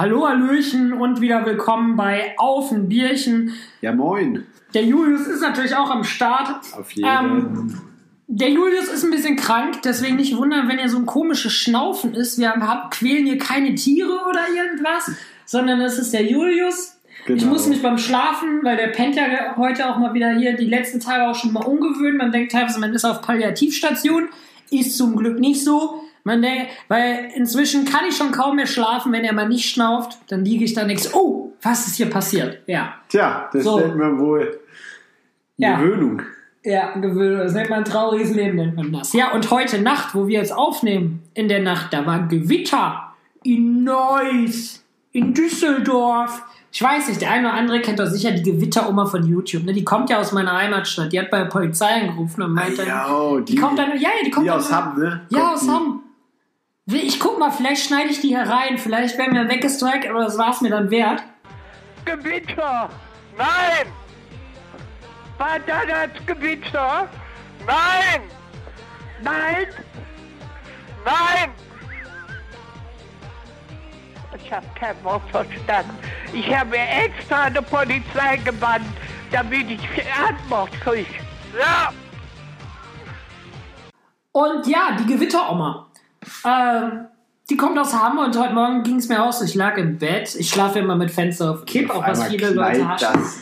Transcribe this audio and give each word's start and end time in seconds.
Hallo, 0.00 0.26
Hallöchen 0.26 0.94
und 0.94 1.20
wieder 1.20 1.44
willkommen 1.44 1.94
bei 1.94 2.32
Auf 2.38 2.72
ein 2.72 2.88
Bierchen. 2.88 3.52
Ja, 3.82 3.92
moin. 3.92 4.46
Der 4.72 4.82
Julius 4.82 5.26
ist 5.26 5.42
natürlich 5.42 5.76
auch 5.76 5.90
am 5.90 6.04
Start. 6.04 6.48
Auf 6.74 6.90
jeden 6.92 7.06
Ähm, 7.06 7.80
der 8.26 8.48
Julius 8.48 8.88
ist 8.88 9.04
ein 9.04 9.10
bisschen 9.10 9.36
krank, 9.36 9.82
deswegen 9.84 10.16
nicht 10.16 10.38
wundern, 10.38 10.68
wenn 10.68 10.78
er 10.78 10.88
so 10.88 10.96
ein 10.96 11.04
komisches 11.04 11.52
Schnaufen 11.52 12.14
ist. 12.14 12.38
Wir 12.38 12.50
haben, 12.50 12.88
quälen 12.88 13.26
hier 13.26 13.36
keine 13.36 13.74
Tiere 13.74 14.20
oder 14.26 14.40
irgendwas, 14.56 15.12
sondern 15.44 15.82
es 15.82 15.98
ist 15.98 16.14
der 16.14 16.24
Julius. 16.24 16.96
Ich 17.18 17.26
Genau. 17.26 17.48
muss 17.48 17.66
mich 17.66 17.82
beim 17.82 17.98
Schlafen, 17.98 18.60
weil 18.62 18.78
der 18.78 18.86
pennt 18.86 19.16
ja 19.16 19.54
heute 19.58 19.86
auch 19.86 19.98
mal 19.98 20.14
wieder 20.14 20.30
hier 20.30 20.56
die 20.56 20.64
letzten 20.64 21.00
Tage 21.00 21.28
auch 21.28 21.34
schon 21.34 21.52
mal 21.52 21.66
ungewöhnt. 21.66 22.16
Man 22.16 22.32
denkt 22.32 22.52
teilweise, 22.52 22.80
man 22.80 22.94
ist 22.94 23.04
auf 23.04 23.20
Palliativstation. 23.20 24.30
Ist 24.70 24.96
zum 24.96 25.14
Glück 25.14 25.38
nicht 25.38 25.62
so. 25.62 26.04
Man 26.24 26.42
denkt, 26.42 26.68
weil 26.88 27.30
inzwischen 27.34 27.84
kann 27.84 28.04
ich 28.08 28.16
schon 28.16 28.30
kaum 28.32 28.56
mehr 28.56 28.66
schlafen, 28.66 29.12
wenn 29.12 29.24
er 29.24 29.32
mal 29.32 29.48
nicht 29.48 29.70
schnauft. 29.70 30.18
Dann 30.28 30.44
liege 30.44 30.64
ich 30.64 30.74
da 30.74 30.84
nichts. 30.84 31.14
Oh, 31.14 31.52
was 31.62 31.86
ist 31.86 31.96
hier 31.96 32.10
passiert? 32.10 32.58
Ja. 32.66 32.94
Tja, 33.08 33.48
das 33.52 33.64
So. 33.64 33.78
nennt 33.78 33.96
man 33.96 34.18
wohl 34.18 34.58
Ja. 35.56 35.78
Gewöhnung. 35.78 36.22
Ja, 36.62 36.92
Gewöhnung. 36.98 37.38
Das 37.38 37.54
nennt 37.54 37.70
man 37.70 37.78
ein 37.80 37.84
trauriges 37.86 38.32
Leben, 38.34 38.56
nennt 38.56 38.76
man 38.76 38.92
das. 38.92 39.12
Ja, 39.14 39.32
und 39.32 39.50
heute 39.50 39.80
Nacht, 39.80 40.14
wo 40.14 40.26
wir 40.26 40.38
jetzt 40.38 40.52
aufnehmen, 40.52 41.22
in 41.34 41.48
der 41.48 41.60
Nacht, 41.62 41.92
da 41.92 42.04
war 42.04 42.28
Gewitter 42.28 43.14
in 43.42 43.82
Neuss, 43.84 44.84
in 45.12 45.32
Düsseldorf. 45.32 46.42
Ich 46.72 46.82
weiß 46.82 47.08
nicht, 47.08 47.20
der 47.22 47.30
eine 47.32 47.48
oder 47.48 47.56
andere 47.56 47.80
kennt 47.80 47.98
doch 47.98 48.06
sicher 48.06 48.30
die 48.30 48.42
Gewitteroma 48.42 49.06
von 49.06 49.26
YouTube. 49.26 49.64
Ne? 49.64 49.72
Die 49.72 49.82
kommt 49.84 50.08
ja 50.10 50.20
aus 50.20 50.32
meiner 50.32 50.52
Heimatstadt. 50.56 51.12
Die 51.12 51.18
hat 51.18 51.30
bei 51.30 51.38
der 51.38 51.46
Polizei 51.46 51.88
angerufen 52.02 52.42
und 52.42 52.52
meinte, 52.52 52.84
Ja, 52.84 53.10
oh, 53.12 53.40
die, 53.40 53.56
kommt 53.56 53.78
dann, 53.78 53.90
ja, 53.92 54.10
ja, 54.10 54.24
die 54.24 54.30
kommt 54.30 54.44
die 54.46 54.50
dann, 54.50 54.58
aus 54.58 54.70
Hamm, 54.72 54.98
ne? 55.00 55.22
Ja, 55.30 55.38
Kommt 55.40 55.52
aus 55.54 55.60
die- 55.62 55.70
Hamm. 55.70 56.02
Ich 56.92 57.20
guck 57.20 57.38
mal, 57.38 57.50
vielleicht 57.50 57.86
schneide 57.86 58.10
ich 58.10 58.20
die 58.20 58.28
hier 58.28 58.42
rein. 58.42 58.78
Vielleicht 58.78 59.16
werden 59.16 59.34
wir 59.34 59.48
weggestrikt, 59.48 60.08
aber 60.08 60.24
das 60.24 60.36
war 60.36 60.50
es 60.50 60.60
mir 60.60 60.70
dann 60.70 60.90
wert. 60.90 61.22
Gewitter! 62.04 62.88
Nein! 63.36 63.92
War 65.38 65.58
da 65.60 65.82
das 65.86 66.26
Gewitter? 66.26 67.08
Nein! 67.66 68.22
Nein! 69.22 69.66
Nein! 71.04 71.50
Ich 74.42 74.52
habe 74.52 74.66
kein 74.74 75.04
Wort 75.04 75.22
verstanden. 75.30 75.96
Ich 76.32 76.54
habe 76.54 76.76
extra 76.76 77.44
eine 77.44 77.62
Polizei 77.62 78.36
gebannt, 78.44 78.86
damit 79.30 79.70
ich 79.70 79.80
Antwort 80.28 80.72
kriege. 80.80 81.14
Ja! 81.58 81.92
Und 84.32 84.66
ja, 84.66 84.96
die 84.98 85.06
Gewitteroma. 85.06 85.89
Ähm, 86.44 87.06
die 87.50 87.56
kommt 87.56 87.76
aus 87.78 87.92
Hamm 87.92 88.18
und 88.18 88.38
heute 88.38 88.54
Morgen 88.54 88.84
ging 88.84 88.96
es 88.96 89.08
mir 89.08 89.24
auch 89.24 89.32
so. 89.32 89.44
Ich 89.44 89.56
lag 89.56 89.76
im 89.76 89.98
Bett. 89.98 90.36
Ich 90.36 90.48
schlafe 90.50 90.78
immer 90.78 90.94
mit 90.94 91.10
Fenster 91.10 91.50
auf 91.50 91.64
Kipp, 91.66 91.90
auch 91.90 92.06
was 92.06 92.22
viele 92.24 92.50
Leute 92.50 92.86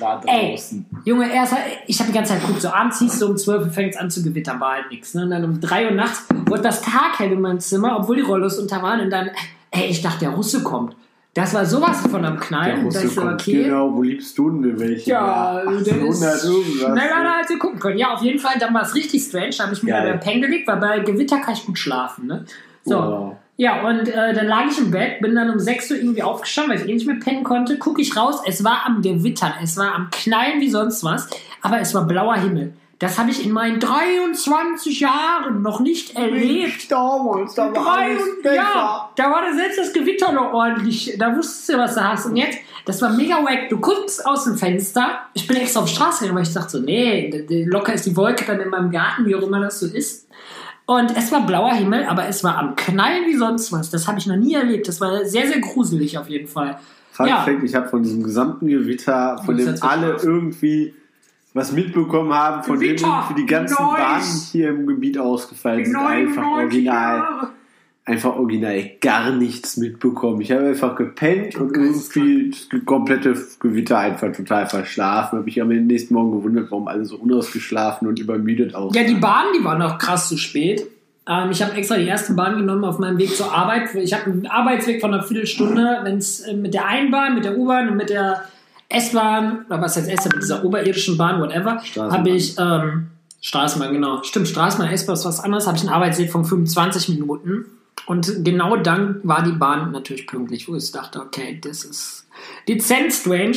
da 0.01 0.23
Ey. 0.27 0.59
Junge, 1.05 1.31
erst, 1.31 1.55
ich 1.87 1.99
habe 2.01 2.11
die 2.11 2.15
ganze 2.15 2.33
Zeit 2.33 2.41
geguckt, 2.41 2.63
so 2.63 2.71
abends 2.71 2.99
hieß 3.01 3.13
es 3.13 3.19
so 3.19 3.27
um 3.27 3.37
12 3.37 3.67
Uhr 3.67 3.71
fängt 3.71 3.95
es 3.95 4.01
an 4.01 4.11
zu 4.11 4.23
gewittern, 4.23 4.61
war 4.61 4.77
halt 4.77 4.91
nichts. 4.91 5.13
Ne? 5.13 5.25
Und 5.25 5.31
dann 5.31 5.45
um 5.45 5.61
3 5.61 5.91
Uhr 5.91 5.91
nachts 5.91 6.25
wurde 6.47 6.63
das 6.63 6.81
Tag 6.81 7.19
hell 7.19 7.33
in 7.33 7.43
meinem 7.43 7.61
Zimmer, 7.61 7.99
obwohl 7.99 8.17
die 8.17 8.23
Rollos 8.23 8.59
unter 8.59 8.83
waren. 8.83 9.01
Und 9.01 9.11
dann, 9.11 9.31
ey, 9.73 9.89
ich 9.89 10.01
dachte, 10.01 10.21
der 10.21 10.31
Russe 10.31 10.63
kommt. 10.63 10.97
Das 11.39 11.55
war 11.55 11.65
sowas 11.65 12.01
von 12.01 12.25
am 12.25 12.35
Der 12.35 12.41
Knallen. 12.41 12.85
Russe 12.85 12.99
da 12.99 13.05
ich 13.05 13.15
so, 13.15 13.23
okay. 13.23 13.63
genau, 13.65 13.95
wo 13.95 14.03
liebst 14.03 14.37
du 14.37 14.51
denn 14.51 14.71
in 14.71 14.81
welchem 14.81 15.09
Ja, 15.09 15.63
Jahr? 15.63 15.63
der 15.63 15.95
1800 15.95 16.35
ist 16.35 16.43
schneller 16.79 17.37
als 17.39 17.49
wir 17.49 17.59
gucken 17.59 17.79
können. 17.79 17.97
Ja, 17.97 18.13
auf 18.15 18.23
jeden 18.23 18.41
Fall, 18.41 18.59
dann 18.59 18.75
war 18.75 18.83
es 18.83 18.95
richtig 18.95 19.23
strange. 19.23 19.51
Da 19.57 19.65
habe 19.65 19.73
ich 19.75 19.83
mir 19.85 19.93
Geil. 19.93 20.03
bei 20.03 20.11
der 20.13 20.19
Pen 20.19 20.43
gelegt, 20.43 20.67
weil 20.67 20.79
bei 20.79 20.99
Gewitter 20.99 21.39
kann 21.39 21.55
ich 21.55 21.65
gut 21.65 21.79
schlafen. 21.79 22.27
Ne? 22.27 22.45
So. 22.85 22.97
Wow. 22.97 23.37
Ja, 23.57 23.87
und 23.89 24.09
äh, 24.09 24.35
dann 24.35 24.47
lag 24.47 24.67
ich 24.71 24.79
im 24.79 24.91
Bett, 24.91 25.21
bin 25.21 25.35
dann 25.37 25.51
um 25.51 25.61
6 25.61 25.91
Uhr 25.93 25.97
irgendwie 25.99 26.23
aufgestanden, 26.25 26.73
weil 26.75 26.83
ich 26.85 26.89
eh 26.89 26.95
nicht 26.95 27.07
mehr 27.07 27.17
pennen 27.17 27.45
konnte. 27.45 27.79
Gucke 27.79 28.03
ich 28.03 28.17
raus, 28.17 28.41
es 28.47 28.65
war 28.65 28.83
am 28.87 29.03
Gewittern, 29.03 29.53
es 29.63 29.77
war 29.77 29.95
am 29.95 30.11
Knallen 30.11 30.61
wie 30.61 30.71
sonst 30.71 31.03
was, 31.05 31.29
aber 31.63 31.81
es 31.81 31.95
war 31.95 32.07
blauer 32.07 32.37
Himmel. 32.37 32.73
Das 33.01 33.17
habe 33.17 33.31
ich 33.31 33.47
in 33.47 33.53
meinen 33.53 33.79
23 33.79 34.99
Jahren 35.01 35.63
noch 35.63 35.79
nicht 35.79 36.17
erlebt. 36.17 36.91
Damals, 36.91 37.55
da 37.55 37.73
war 37.75 37.99
alles 37.99 38.23
besser. 38.43 38.57
ja, 38.57 39.11
da 39.15 39.31
war 39.31 39.43
da 39.43 39.55
selbst 39.55 39.79
das 39.79 39.93
Gewitter 39.93 40.33
noch 40.33 40.53
ordentlich. 40.53 41.15
Da 41.17 41.37
wusstest 41.37 41.69
du, 41.69 41.79
was 41.79 41.95
du 41.95 42.03
hast. 42.03 42.27
Und 42.27 42.37
jetzt, 42.37 42.59
das 42.87 43.01
war 43.01 43.11
mega 43.11 43.37
wack. 43.45 43.69
Du 43.69 43.79
guckst 43.79 44.27
aus 44.27 44.45
dem 44.45 44.57
Fenster. 44.57 45.21
Ich 45.35 45.47
bin 45.47 45.57
extra 45.59 45.81
auf 45.81 45.87
die 45.89 45.95
Straße 45.95 46.21
gegangen, 46.25 46.39
weil 46.39 46.43
ich 46.49 46.53
dachte 46.55 46.71
so, 46.71 46.81
nee, 46.81 47.47
locker 47.67 47.95
ist 47.95 48.05
die 48.07 48.17
Wolke 48.17 48.45
dann 48.45 48.59
in 48.61 48.69
meinem 48.69 48.91
Garten, 48.91 49.27
wie 49.27 49.37
auch 49.37 49.43
immer 49.43 49.61
das 49.61 49.79
so 49.79 49.87
ist. 49.87 50.27
Und 50.87 51.17
es 51.17 51.31
war 51.31 51.47
blauer 51.47 51.75
Himmel, 51.75 52.05
aber 52.05 52.27
es 52.27 52.43
war 52.43 52.57
am 52.59 52.75
Knallen 52.75 53.27
wie 53.27 53.37
sonst 53.37 53.71
was. 53.73 53.91
Das 53.91 54.09
habe 54.09 54.19
ich 54.19 54.27
noch 54.27 54.37
nie 54.37 54.55
erlebt. 54.55 54.89
Das 54.89 55.01
war 55.01 55.25
sehr, 55.25 55.47
sehr 55.47 55.61
gruselig 55.61 56.19
auf 56.19 56.29
jeden 56.29 56.49
Fall. 56.49 56.81
Fun 57.13 57.29
Ja. 57.29 57.43
Fact, 57.43 57.63
ich 57.63 57.75
habe 57.75 57.89
von 57.89 58.03
diesem 58.03 58.23
gesamten 58.25 58.67
Gewitter, 58.67 59.41
von 59.45 59.57
dem 59.57 59.75
alle 59.83 60.17
irgendwie 60.23 60.95
was 61.55 61.73
mitbekommen 61.73 62.33
haben, 62.33 62.63
von 62.63 62.79
dem 62.79 62.97
irgendwie 62.97 63.35
die 63.35 63.47
ganzen 63.47 63.83
Neuss. 63.83 63.97
Bahnen 63.97 64.43
hier 64.53 64.69
im 64.71 64.87
Gebiet 64.87 65.19
ausgefallen 65.19 65.85
sind. 65.85 65.97
Einfach 65.97 66.47
original. 66.47 67.19
Jahre. 67.19 67.49
einfach 68.05 68.37
original 68.37 68.91
gar 69.01 69.33
nichts 69.33 69.77
mitbekommen. 69.77 70.41
Ich 70.41 70.53
habe 70.53 70.69
einfach 70.69 70.95
gepennt 70.97 71.57
und 71.57 71.77
irgendwie 71.77 72.51
das 72.51 72.85
komplette 72.85 73.35
Gewitter 73.61 73.99
einfach 73.99 74.33
total 74.33 74.67
verschlafen. 74.67 75.39
Habe 75.39 75.45
mich 75.45 75.61
am 75.61 75.69
nächsten 75.69 76.15
Morgen 76.15 76.33
gewundert, 76.33 76.71
warum 76.71 76.89
alle 76.89 77.05
so 77.05 77.17
unausgeschlafen 77.17 78.07
und 78.09 78.19
übermüdet 78.19 78.75
aus. 78.75 78.95
Ja, 78.95 79.05
die 79.05 79.15
Bahn, 79.15 79.47
die 79.59 79.65
war 79.65 79.79
noch 79.79 79.99
krass 79.99 80.29
zu 80.29 80.37
spät. 80.37 80.87
Ähm, 81.29 81.51
ich 81.51 81.63
habe 81.63 81.75
extra 81.75 81.97
die 81.97 82.07
erste 82.07 82.33
Bahn 82.33 82.57
genommen 82.57 82.85
auf 82.85 82.99
meinem 82.99 83.19
Weg 83.19 83.35
zur 83.35 83.53
Arbeit. 83.53 83.95
Ich 83.95 84.15
habe 84.15 84.25
einen 84.31 84.47
Arbeitsweg 84.47 85.01
von 85.01 85.13
einer 85.13 85.23
Viertelstunde. 85.23 86.01
Wenn 86.03 86.17
es 86.19 86.41
äh, 86.41 86.55
mit 86.55 86.73
der 86.73 86.87
Einbahn, 86.87 87.35
mit 87.35 87.45
der 87.45 87.59
U-Bahn 87.59 87.91
und 87.91 87.97
mit 87.97 88.11
der 88.11 88.45
S-Bahn, 88.89 89.67
oder 89.67 89.81
was 89.81 89.97
heißt 89.97 90.09
S-Bahn, 90.09 90.33
mit 90.35 90.43
dieser 90.43 90.65
oberirdischen 90.65 91.17
Bahn, 91.17 91.41
whatever, 91.41 91.83
habe 92.11 92.31
ich, 92.31 92.57
ähm, 92.59 93.09
Straßenbahn, 93.41 93.93
genau. 93.93 94.23
Stimmt, 94.23 94.49
Straßenbahn, 94.49 94.91
S-Bahn 94.93 95.15
ist 95.15 95.25
was 95.25 95.41
anderes. 95.41 95.67
Habe 95.67 95.77
ich 95.77 95.83
einen 95.85 95.93
Arbeitsweg 95.93 96.31
von 96.31 96.45
25 96.45 97.09
Minuten. 97.11 97.67
Und 98.07 98.45
genau 98.45 98.77
dann 98.77 99.21
war 99.23 99.43
die 99.43 99.53
Bahn 99.53 99.93
natürlich 99.93 100.27
pünktlich, 100.27 100.69
wo 100.69 100.75
ich 100.75 100.91
dachte, 100.91 101.21
okay, 101.21 101.59
das 101.63 101.85
ist 101.85 102.27
dezent 102.67 103.13
strange. 103.13 103.57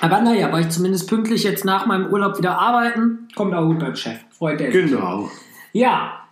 Aber 0.00 0.20
naja, 0.20 0.52
war 0.52 0.60
ich 0.60 0.68
zumindest 0.68 1.08
pünktlich 1.08 1.44
jetzt 1.44 1.64
nach 1.64 1.86
meinem 1.86 2.12
Urlaub 2.12 2.38
wieder 2.38 2.58
arbeiten. 2.58 3.28
Kommt 3.34 3.54
auch 3.54 3.66
gut 3.66 3.78
beim 3.78 3.96
Chef. 3.96 4.18
Freut 4.36 4.60
er 4.60 4.72
sich. 4.72 4.90
Genau. 4.90 5.30
Ja. 5.72 6.25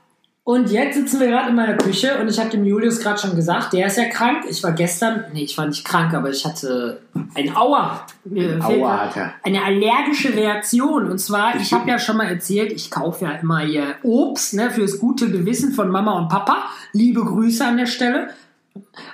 Und 0.46 0.70
jetzt 0.70 0.96
sitzen 0.96 1.20
wir 1.20 1.28
gerade 1.28 1.48
in 1.48 1.56
meiner 1.56 1.78
Küche 1.78 2.18
und 2.20 2.28
ich 2.28 2.38
habe 2.38 2.50
dem 2.50 2.66
Julius 2.66 3.00
gerade 3.00 3.18
schon 3.18 3.34
gesagt, 3.34 3.72
der 3.72 3.86
ist 3.86 3.96
ja 3.96 4.04
krank. 4.10 4.44
Ich 4.46 4.62
war 4.62 4.72
gestern, 4.72 5.24
nee, 5.32 5.44
ich 5.44 5.56
war 5.56 5.66
nicht 5.66 5.86
krank, 5.86 6.12
aber 6.12 6.28
ich 6.28 6.44
hatte 6.44 7.00
ein 7.34 7.56
Aua. 7.56 8.06
Fehlt 8.30 8.62
Aua 8.62 9.04
hat 9.06 9.16
er. 9.16 9.32
Eine 9.42 9.64
allergische 9.64 10.34
Reaktion. 10.34 11.10
Und 11.10 11.16
zwar, 11.16 11.56
ich 11.56 11.72
habe 11.72 11.88
ja 11.88 11.98
schon 11.98 12.18
mal 12.18 12.26
erzählt, 12.26 12.72
ich 12.72 12.90
kaufe 12.90 13.24
ja 13.24 13.30
immer 13.32 13.60
hier 13.60 13.94
Obst 14.02 14.52
ne, 14.52 14.70
fürs 14.70 14.98
gute 14.98 15.30
Gewissen 15.30 15.72
von 15.72 15.88
Mama 15.88 16.12
und 16.18 16.28
Papa. 16.28 16.64
Liebe 16.92 17.24
Grüße 17.24 17.64
an 17.64 17.78
der 17.78 17.86
Stelle. 17.86 18.28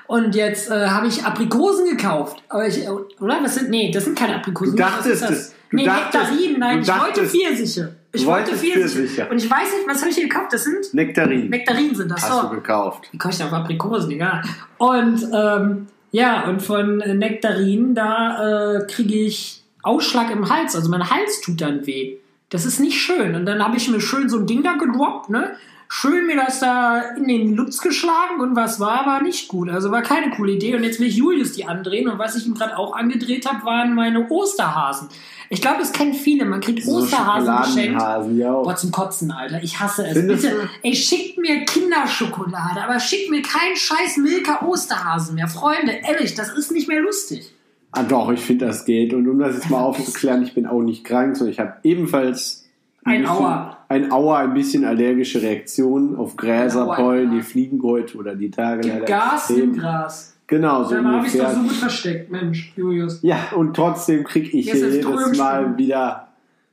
Und 0.08 0.34
jetzt 0.34 0.68
äh, 0.68 0.88
habe 0.88 1.06
ich 1.06 1.24
Aprikosen 1.24 1.88
gekauft. 1.96 2.42
Aber 2.48 2.66
ich, 2.66 2.88
oder? 2.88 3.38
Was 3.40 3.54
sind, 3.54 3.70
nee, 3.70 3.92
das 3.92 4.04
sind 4.04 4.18
keine 4.18 4.34
Aprikosen. 4.34 4.74
Du 4.74 4.82
dachtest 4.82 5.22
es. 5.30 5.54
Du 5.70 5.76
nee, 5.76 5.84
dachtest- 5.84 6.32
Nektarinen. 6.32 6.58
Nein, 6.58 6.80
ich 6.80 6.88
wollte 6.88 7.20
dachtest- 7.20 7.36
Pfirsiche. 7.36 7.99
Ich 8.12 8.26
wollte 8.26 8.56
Pfirsiche. 8.56 9.28
Und 9.28 9.38
ich 9.38 9.48
weiß 9.50 9.72
nicht, 9.72 9.86
was 9.88 10.00
habe 10.00 10.10
ich 10.10 10.16
hier 10.16 10.28
gekauft? 10.28 10.52
Das 10.52 10.64
sind 10.64 10.92
Nektarin 10.94 11.48
Nektarinen 11.48 11.94
sind 11.94 12.10
das. 12.10 12.22
hast 12.28 12.40
So. 12.42 12.48
du 12.48 12.54
gekauft. 12.56 13.08
Die 13.12 13.18
kosten 13.18 13.44
auf 13.44 13.52
Aprikosen, 13.52 14.10
egal. 14.10 14.42
Und 14.78 15.24
ähm, 15.32 15.86
ja, 16.10 16.48
und 16.48 16.60
von 16.60 16.96
Nektarinen, 16.98 17.94
da 17.94 18.78
äh, 18.78 18.86
kriege 18.86 19.14
ich 19.14 19.62
Ausschlag 19.82 20.30
im 20.32 20.48
Hals. 20.48 20.74
Also 20.74 20.90
mein 20.90 21.08
Hals 21.08 21.40
tut 21.40 21.60
dann 21.60 21.86
weh. 21.86 22.16
Das 22.48 22.64
ist 22.66 22.80
nicht 22.80 23.00
schön. 23.00 23.36
Und 23.36 23.46
dann 23.46 23.64
habe 23.64 23.76
ich 23.76 23.88
mir 23.88 24.00
schön 24.00 24.28
so 24.28 24.38
ein 24.40 24.46
Ding 24.46 24.62
da 24.64 24.72
gedroppt, 24.74 25.30
ne? 25.30 25.52
Schön 25.92 26.28
mir 26.28 26.36
das 26.36 26.60
da 26.60 27.00
in 27.16 27.26
den 27.26 27.56
Lutz 27.56 27.80
geschlagen 27.80 28.40
und 28.40 28.54
was 28.54 28.78
war, 28.78 29.06
war 29.06 29.24
nicht 29.24 29.48
gut. 29.48 29.68
Also 29.68 29.90
war 29.90 30.02
keine 30.02 30.30
coole 30.30 30.52
Idee. 30.52 30.76
Und 30.76 30.84
jetzt 30.84 31.00
will 31.00 31.08
ich 31.08 31.16
Julius 31.16 31.50
die 31.50 31.66
andrehen. 31.66 32.08
Und 32.08 32.16
was 32.16 32.36
ich 32.36 32.46
ihm 32.46 32.54
gerade 32.54 32.78
auch 32.78 32.94
angedreht 32.94 33.44
habe, 33.44 33.66
waren 33.66 33.96
meine 33.96 34.28
Osterhasen. 34.30 35.08
Ich 35.48 35.60
glaube, 35.60 35.78
das 35.80 35.90
kennen 35.90 36.14
viele. 36.14 36.44
Man 36.44 36.60
kriegt 36.60 36.84
So 36.84 36.98
Osterhasen 36.98 37.56
geschenkt. 37.56 38.00
Ja. 38.00 38.52
Boah, 38.52 38.76
zum 38.76 38.92
Kotzen, 38.92 39.32
Alter. 39.32 39.64
Ich 39.64 39.80
hasse 39.80 40.06
es. 40.06 40.12
Findest 40.12 40.44
Bitte, 40.44 40.54
du? 40.54 40.68
ey, 40.88 40.94
schickt 40.94 41.38
mir 41.38 41.64
Kinderschokolade, 41.64 42.84
aber 42.84 43.00
schickt 43.00 43.28
mir 43.28 43.42
keinen 43.42 43.74
scheiß 43.74 44.18
Milka 44.18 44.64
Osterhasen 44.64 45.34
mehr. 45.34 45.48
Freunde, 45.48 45.90
ehrlich, 46.08 46.36
das 46.36 46.50
ist 46.50 46.70
nicht 46.70 46.86
mehr 46.86 47.00
lustig. 47.00 47.52
Ah, 47.90 48.04
doch, 48.04 48.30
ich 48.30 48.38
finde 48.38 48.66
das 48.66 48.84
geht. 48.84 49.12
Und 49.12 49.28
um 49.28 49.40
das 49.40 49.56
jetzt 49.56 49.68
mal 49.68 49.80
aufzuklären, 49.80 50.44
ich 50.44 50.54
bin 50.54 50.66
auch 50.66 50.82
nicht 50.82 51.02
krank, 51.02 51.36
sondern 51.36 51.52
ich 51.52 51.58
habe 51.58 51.78
ebenfalls 51.82 52.68
Ein 53.02 53.26
Auer. 53.26 53.79
Ein 53.90 54.12
Auer, 54.12 54.38
ein 54.38 54.54
bisschen 54.54 54.84
allergische 54.84 55.42
Reaktion 55.42 56.14
auf 56.14 56.36
Gräser, 56.36 56.86
Pollen, 56.94 57.32
die 57.32 57.42
fliegen 57.42 57.82
heute 57.82 58.16
oder 58.18 58.36
die 58.36 58.48
Tage 58.48 58.88
Gib 58.88 59.04
Gas 59.04 59.50
im 59.50 59.76
Gras. 59.76 60.36
Genau, 60.46 60.84
so 60.84 60.94
Da 60.94 61.02
habe 61.02 61.26
ich 61.26 61.32
doch 61.32 61.40
ungefähr. 61.40 61.50
so 61.50 61.60
gut 61.62 61.72
versteckt, 61.72 62.30
Mensch, 62.30 62.72
Julius. 62.76 63.18
Ja, 63.22 63.48
und 63.56 63.74
trotzdem 63.74 64.22
kriege 64.22 64.56
ich 64.56 64.68
ist 64.68 64.80
jedes. 64.80 65.36
Mal 65.36 65.76
wieder, 65.76 66.28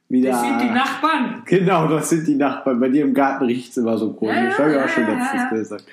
wieder. 0.10 0.30
Das 0.30 0.42
sind 0.42 0.62
die 0.62 0.69
Nachbarn. 0.69 1.42
Genau, 1.46 1.88
das 1.88 2.12
sind 2.12 2.28
die 2.28 2.36
Nachbarn. 2.36 2.80
Bei 2.80 2.90
dir 2.90 3.04
im 3.04 3.16
Garten 3.16 3.46
riecht 3.46 3.72
es 3.72 3.78
immer 3.78 3.98
so 3.98 4.14
komisch. 4.14 4.36
Ja, 4.36 4.60
Habe 4.60 4.74
ich 4.74 4.78
auch 4.78 4.88
schon 4.88 5.04
ja, 5.08 5.18
letztens 5.18 5.50
gesagt. 5.50 5.86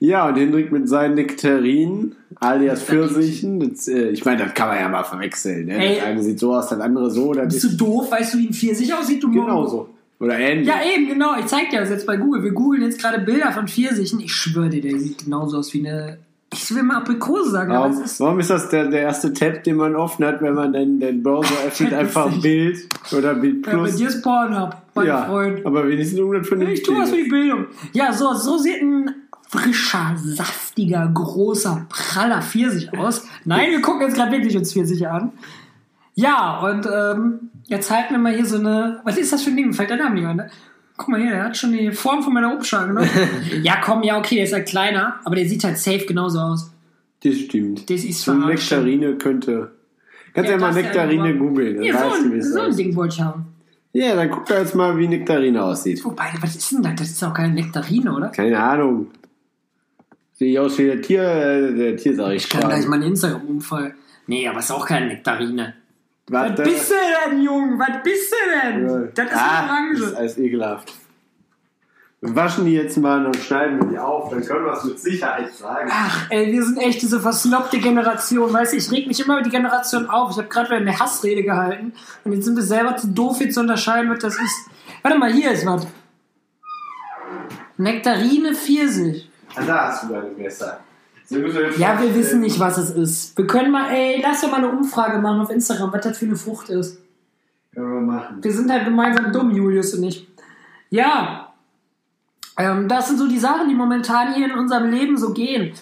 Ja, 0.00 0.26
und 0.26 0.36
Hendrik 0.36 0.72
mit 0.72 0.88
seinen 0.88 1.16
Nektarinen, 1.16 2.16
alias 2.40 2.82
Pfirsichen. 2.82 3.60
Das, 3.60 3.88
äh, 3.88 4.08
ich 4.08 4.24
meine, 4.24 4.44
das 4.44 4.54
kann 4.54 4.68
man 4.68 4.78
ja 4.78 4.88
mal 4.88 5.04
verwechseln. 5.04 5.66
Ne? 5.66 5.76
Ey. 5.76 5.96
Das 5.96 6.04
eine 6.06 6.22
sieht 6.22 6.38
so 6.38 6.54
aus, 6.54 6.68
das 6.70 6.80
andere 6.80 7.10
so. 7.10 7.34
Das 7.34 7.52
Bist 7.52 7.64
du 7.64 7.76
doof? 7.76 8.10
Weißt 8.10 8.32
du, 8.32 8.38
wie 8.38 8.48
ein 8.48 8.54
Pfirsich 8.54 8.92
aussieht, 8.94 9.22
du 9.22 9.28
Mongo? 9.28 9.44
genauso. 9.44 9.88
Oder 10.22 10.38
ähnlich. 10.38 10.68
Ja, 10.68 10.76
eben, 10.84 11.08
genau. 11.08 11.34
Ich 11.36 11.46
zeig 11.46 11.70
dir 11.70 11.80
das 11.80 11.90
jetzt 11.90 12.06
bei 12.06 12.16
Google. 12.16 12.44
Wir 12.44 12.52
googeln 12.52 12.82
jetzt 12.82 13.00
gerade 13.00 13.18
Bilder 13.18 13.50
von 13.50 13.66
Pfirsichen. 13.66 14.20
Ich 14.20 14.32
schwöre 14.32 14.68
dir, 14.70 14.80
der 14.80 14.96
sieht 14.98 15.24
genauso 15.24 15.58
aus 15.58 15.74
wie 15.74 15.86
eine. 15.86 16.18
Ich 16.54 16.72
will 16.72 16.82
mal 16.84 16.98
Aprikose 16.98 17.50
sagen, 17.50 17.72
aber 17.72 17.86
Warum, 17.90 18.02
es 18.02 18.12
ist. 18.12 18.20
warum 18.20 18.38
ist 18.38 18.50
das 18.50 18.68
der, 18.68 18.86
der 18.88 19.00
erste 19.00 19.32
Tab, 19.32 19.64
den 19.64 19.76
man 19.76 19.96
offen 19.96 20.24
hat, 20.24 20.40
wenn 20.42 20.54
man 20.54 20.72
den, 20.72 21.00
den 21.00 21.22
Browser 21.22 21.54
öffnet, 21.66 21.92
einfach. 21.94 22.30
Bild 22.40 22.78
oder 23.10 23.34
Bild 23.34 23.66
Ja, 23.66 23.72
bei 23.72 23.78
plus? 23.78 23.96
dir 23.96 24.08
ist 24.08 24.22
Pornhub, 24.22 24.76
mein 24.94 25.06
ja, 25.06 25.24
Freund. 25.24 25.64
aber 25.66 25.88
wenigstens 25.88 26.18
irgendwas 26.18 26.46
von 26.48 26.60
Ich 26.68 26.82
tue 26.82 26.98
was 26.98 27.10
für 27.10 27.16
die 27.16 27.28
Bildung. 27.28 27.66
Ja, 27.94 28.12
so, 28.12 28.34
so 28.34 28.58
sieht 28.58 28.80
ein 28.82 29.10
frischer, 29.48 30.14
saftiger, 30.16 31.10
großer, 31.12 31.86
praller 31.88 32.42
Pfirsich 32.42 32.96
aus. 32.96 33.26
Nein, 33.44 33.70
wir 33.70 33.80
gucken 33.80 34.02
jetzt 34.02 34.14
gerade 34.16 34.30
wirklich 34.32 34.56
uns 34.56 34.72
Pfirsiche 34.72 35.10
an. 35.10 35.32
Ja, 36.14 36.58
und 36.60 36.86
ähm, 36.86 37.50
jetzt 37.66 37.90
halten 37.90 38.14
wir 38.14 38.18
mal 38.18 38.34
hier 38.34 38.44
so 38.46 38.58
eine. 38.58 39.00
Was 39.04 39.16
ist 39.18 39.32
das 39.32 39.42
für 39.42 39.50
ein 39.50 39.56
Ding? 39.56 39.72
Fällt 39.72 39.90
der 39.90 39.96
Name 39.96 40.14
nicht 40.14 40.26
an, 40.26 40.36
ne? 40.36 40.50
Guck 40.96 41.08
mal 41.08 41.20
hier, 41.20 41.30
der 41.30 41.44
hat 41.44 41.56
schon 41.56 41.72
die 41.72 41.90
Form 41.90 42.22
von 42.22 42.34
meiner 42.34 42.54
Umschlag, 42.54 42.92
ne? 42.94 43.08
ja, 43.62 43.76
komm, 43.82 44.02
ja, 44.02 44.18
okay, 44.18 44.36
der 44.36 44.44
ist 44.44 44.52
halt 44.52 44.68
kleiner, 44.68 45.14
aber 45.24 45.36
der 45.36 45.46
sieht 45.48 45.64
halt 45.64 45.78
safe 45.78 46.04
genauso 46.04 46.38
aus. 46.38 46.70
Das 47.24 47.34
stimmt. 47.36 47.88
Das 47.88 48.04
ist 48.04 48.22
so 48.22 48.32
eine. 48.32 48.46
Nektarine 48.46 49.14
könnte. 49.14 49.72
Kannst 50.34 50.50
ja, 50.50 50.56
Ja, 50.56 50.60
mal 50.60 50.74
ja 50.76 50.82
Nektarine 50.82 51.30
immer. 51.30 51.38
googeln, 51.38 51.82
Ja, 51.82 51.94
weißt 51.94 52.04
so 52.22 52.28
ein, 52.30 52.42
so 52.42 52.60
ein. 52.60 52.76
Ding 52.76 52.94
wollte 52.96 53.14
ich 53.16 53.20
haben. 53.22 53.46
Ja, 53.94 54.14
dann 54.14 54.30
guck 54.30 54.46
doch 54.46 54.56
jetzt 54.56 54.74
mal, 54.74 54.96
wie 54.98 55.06
Nektarine 55.08 55.62
aussieht. 55.62 56.02
Wobei, 56.04 56.24
was 56.40 56.56
ist 56.56 56.72
denn 56.72 56.82
das? 56.82 56.94
Das 56.96 57.10
ist 57.10 57.22
auch 57.24 57.34
keine 57.34 57.52
Nektarine, 57.54 58.12
oder? 58.14 58.28
Keine 58.28 58.58
Ahnung. 58.62 59.08
Ich 60.38 60.58
aus 60.58 60.76
wie 60.78 60.86
der 60.86 61.00
Tier, 61.00 61.22
äh, 61.22 61.74
der 61.74 61.96
Tier 61.96 62.16
sag 62.16 62.32
ich 62.32 62.44
Ich 62.44 62.48
kann 62.50 62.60
gleich 62.62 62.72
gerade. 62.80 62.88
mal 62.88 62.96
einen 62.96 63.08
Instagram-Unfall. 63.12 63.94
Nee, 64.26 64.48
aber 64.48 64.58
ist 64.58 64.70
auch 64.72 64.86
keine 64.86 65.06
Nektarine. 65.06 65.74
Was 66.28 66.54
bist 66.54 66.90
du 66.90 66.94
denn, 67.30 67.42
Junge? 67.42 67.78
Was 67.78 68.02
bist 68.02 68.32
du 68.32 68.70
denn? 68.70 68.88
Ja. 68.88 69.08
Das 69.14 69.26
ist 69.26 69.36
ah, 69.36 69.76
eine 69.76 69.90
Das 69.90 69.98
ist 69.98 70.04
Orange. 70.06 70.16
alles 70.18 70.38
ekelhaft. 70.38 70.92
Wir 72.20 72.36
waschen 72.36 72.64
die 72.66 72.74
jetzt 72.74 72.96
mal 72.98 73.26
und 73.26 73.34
schneiden 73.36 73.80
wir 73.80 73.88
die 73.88 73.98
auf, 73.98 74.30
dann 74.30 74.44
können 74.44 74.64
wir 74.64 74.72
es 74.74 74.84
mit 74.84 75.00
Sicherheit 75.00 75.52
sagen. 75.52 75.90
Ach, 75.92 76.26
ey, 76.30 76.52
wir 76.52 76.62
sind 76.64 76.78
echt 76.78 77.02
diese 77.02 77.18
versnobte 77.18 77.80
Generation. 77.80 78.52
Weißt 78.52 78.72
du, 78.72 78.76
ich 78.76 78.92
reg 78.92 79.08
mich 79.08 79.18
immer 79.18 79.34
über 79.38 79.42
die 79.42 79.50
Generation 79.50 80.08
auf. 80.08 80.30
Ich 80.30 80.36
habe 80.38 80.46
gerade 80.46 80.68
wieder 80.68 80.76
eine 80.76 80.96
Hassrede 80.96 81.42
gehalten. 81.42 81.92
Und 82.22 82.32
jetzt 82.32 82.44
sind 82.44 82.54
wir 82.54 82.62
selber 82.62 82.96
zu 82.96 83.08
doof, 83.08 83.38
hier 83.38 83.50
zu 83.50 83.58
unterscheiden, 83.58 84.08
was 84.08 84.20
das 84.20 84.36
ist. 84.36 84.70
Warte 85.02 85.18
mal, 85.18 85.32
hier 85.32 85.50
ist 85.50 85.66
was. 85.66 85.84
Nektarine 87.76 88.54
Pfirsich. 88.54 89.28
Ah, 89.56 89.62
da 89.66 89.88
hast 89.88 90.04
du 90.04 90.12
deine 90.12 90.30
Messer. 90.30 90.78
Ja, 91.78 92.00
wir 92.00 92.14
wissen 92.14 92.40
nicht, 92.40 92.58
was 92.60 92.78
es 92.78 92.90
ist. 92.90 93.36
Wir 93.36 93.46
können 93.46 93.70
mal, 93.70 93.90
ey, 93.90 94.20
lass 94.22 94.40
doch 94.42 94.50
mal 94.50 94.58
eine 94.58 94.70
Umfrage 94.70 95.18
machen 95.18 95.40
auf 95.40 95.50
Instagram, 95.50 95.92
was 95.92 96.02
das 96.04 96.18
für 96.18 96.26
eine 96.26 96.36
Frucht 96.36 96.68
ist. 96.68 96.98
Können 97.74 97.92
wir 97.94 98.00
machen. 98.00 98.38
Wir 98.42 98.52
sind 98.52 98.70
halt 98.70 98.84
gemeinsam 98.84 99.32
dumm, 99.32 99.50
Julius 99.50 99.94
und 99.94 100.04
ich. 100.04 100.28
Ja, 100.90 101.52
ähm, 102.58 102.86
das 102.88 103.08
sind 103.08 103.18
so 103.18 103.26
die 103.26 103.38
Sachen, 103.38 103.68
die 103.68 103.74
momentan 103.74 104.34
hier 104.34 104.46
in 104.46 104.52
unserem 104.52 104.90
Leben 104.90 105.16
so 105.16 105.32
gehen. 105.32 105.72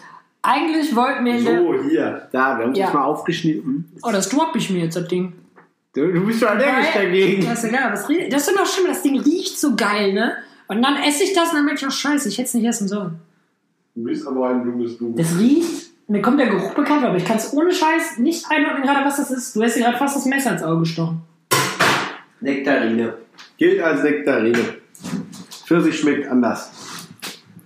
Eigentlich 0.43 0.95
wollten 0.95 1.25
wir. 1.25 1.39
So, 1.41 1.75
hier, 1.89 2.29
da, 2.33 2.57
wir 2.59 2.65
haben 2.67 2.75
Ja. 2.75 2.89
es 2.89 2.95
mal 2.95 3.03
aufgeschnitten. 3.03 3.91
Oh, 4.03 4.11
das 4.13 4.29
droppe 4.29 4.59
ich 4.59 4.71
mir 4.71 4.85
jetzt, 4.85 4.97
das 4.97 5.09
Ding. 5.09 5.33
Du, 5.95 6.13
du 6.13 6.25
bist 6.25 6.39
schon 6.39 6.49
allergisch 6.49 6.93
dagegen. 6.95 7.45
Das 7.45 7.65
ist 7.65 7.71
egal, 7.71 7.91
das, 7.91 8.07
das 8.07 8.43
ist 8.43 8.49
doch 8.51 8.61
noch 8.61 8.67
schlimmer, 8.67 8.91
das 8.91 9.03
Ding 9.03 9.19
riecht 9.21 9.59
so 9.59 9.75
geil, 9.75 10.13
ne? 10.13 10.35
Und 10.69 10.83
dann 10.83 10.97
esse 11.03 11.25
ich 11.25 11.33
das 11.35 11.49
und 11.51 11.57
dann 11.57 11.65
merke 11.65 11.81
ich, 11.81 11.87
oh 11.87 11.91
scheiße, 11.91 12.29
ich 12.29 12.39
hätte 12.39 12.47
es 12.47 12.55
nicht 12.55 12.65
essen 12.67 12.87
sollen. 12.87 13.19
Du 14.01 14.07
bist 14.07 14.27
aber 14.27 14.49
ein 14.49 14.65
dummes 14.65 14.97
Du. 14.97 15.15
Das 15.15 15.39
riecht, 15.39 15.91
mir 16.09 16.23
kommt 16.23 16.41
der 16.41 16.47
Geruch 16.47 16.73
bekannt, 16.73 17.01
vor, 17.01 17.11
aber 17.11 17.19
ich 17.19 17.25
kann 17.25 17.37
es 17.37 17.53
ohne 17.53 17.71
Scheiß 17.71 18.17
nicht 18.17 18.47
einordnen, 18.51 18.83
gerade 18.83 19.05
was 19.05 19.19
das 19.19 19.31
ist. 19.31 19.55
Du 19.55 19.63
hast 19.63 19.77
dir 19.77 19.83
gerade 19.83 19.99
fast 19.99 20.17
das 20.17 20.25
Messer 20.25 20.53
ins 20.53 20.63
Auge 20.63 20.81
gestochen. 20.81 21.21
Nektarine. 22.41 23.13
Gilt 23.59 23.83
als 23.83 24.03
Nektarine. 24.03 24.77
Pfirsich 25.67 25.99
schmeckt 25.99 26.27
anders. 26.29 26.73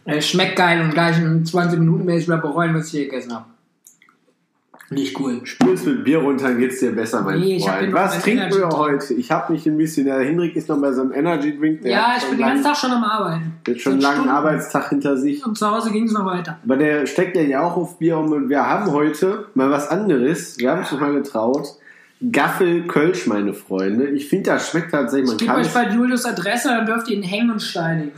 Es 0.07 0.29
schmeckt 0.29 0.57
geil 0.57 0.81
und 0.83 0.91
gleich 0.91 1.19
in 1.21 1.47
20 1.47 1.79
Minuten 1.79 2.05
werde 2.09 2.21
ich 2.21 2.27
wieder 2.27 2.39
bereuen, 2.39 2.75
was 2.75 2.87
ich 2.87 2.91
hier 2.91 3.05
gegessen 3.05 3.33
habe. 3.33 3.45
Nicht 4.91 5.19
cool. 5.19 5.41
Spülst 5.45 5.87
mit 5.87 6.05
Bier 6.05 6.19
runter, 6.19 6.49
dann 6.49 6.59
geht's 6.59 6.79
dir 6.81 6.93
besser, 6.93 7.23
mein 7.23 7.41
Nee, 7.41 7.57
ich 7.57 7.65
Freund. 7.65 7.93
Was 7.93 8.23
trinken 8.23 8.43
Energy 8.43 8.59
wir 8.59 8.69
heute? 8.69 9.15
Ich 9.15 9.31
habe 9.31 9.53
mich 9.53 9.67
ein 9.67 9.77
bisschen, 9.79 10.05
der 10.05 10.19
Hendrik 10.21 10.55
ist 10.57 10.69
noch 10.69 10.81
bei 10.81 10.93
so 10.93 11.01
einem 11.03 11.13
Energy 11.13 11.59
Drink. 11.59 11.83
Der 11.83 11.91
Ja, 11.91 12.15
ich 12.19 12.25
bin 12.25 12.37
den 12.39 12.47
ganzen 12.47 12.65
Tag 12.65 12.77
schon 12.77 12.91
am 12.91 13.03
Arbeiten. 13.03 13.55
Der 13.67 13.75
hat 13.75 13.81
schon 13.81 13.93
einen 13.95 14.03
langen 14.03 14.15
Stunden. 14.17 14.31
Arbeitstag 14.35 14.89
hinter 14.91 15.17
sich. 15.17 15.45
Und 15.45 15.57
zu 15.57 15.71
Hause 15.71 15.91
ging 15.91 16.05
es 16.05 16.13
noch 16.13 16.27
weiter. 16.27 16.59
Aber 16.65 16.77
der 16.77 17.07
steckt 17.07 17.37
ja 17.37 17.63
auch 17.63 17.77
auf 17.77 17.99
Bier 17.99 18.19
um 18.19 18.31
und 18.33 18.49
wir 18.51 18.67
haben 18.67 18.91
heute 18.93 19.47
mal 19.55 19.71
was 19.71 19.89
anderes. 19.89 20.59
Wir 20.59 20.71
haben 20.71 20.81
uns 20.81 20.93
mal 20.93 21.13
getraut. 21.15 21.67
Gaffel 22.31 22.87
Kölsch, 22.87 23.27
meine 23.27 23.55
Freunde. 23.55 24.09
Ich 24.11 24.29
finde, 24.29 24.51
das 24.51 24.71
schmeckt 24.71 24.93
tatsächlich, 24.93 25.29
man 25.29 25.37
Gebt 25.39 25.51
kann 25.51 25.61
euch 25.61 25.67
es. 25.67 25.75
bei 25.75 25.89
Julius 25.89 26.25
Adresse, 26.25 26.69
dann 26.69 26.87
dürft 26.87 27.09
ihr 27.09 27.17
ihn 27.17 27.23
hängen 27.23 27.51
und 27.51 27.61
steinigen. 27.61 28.13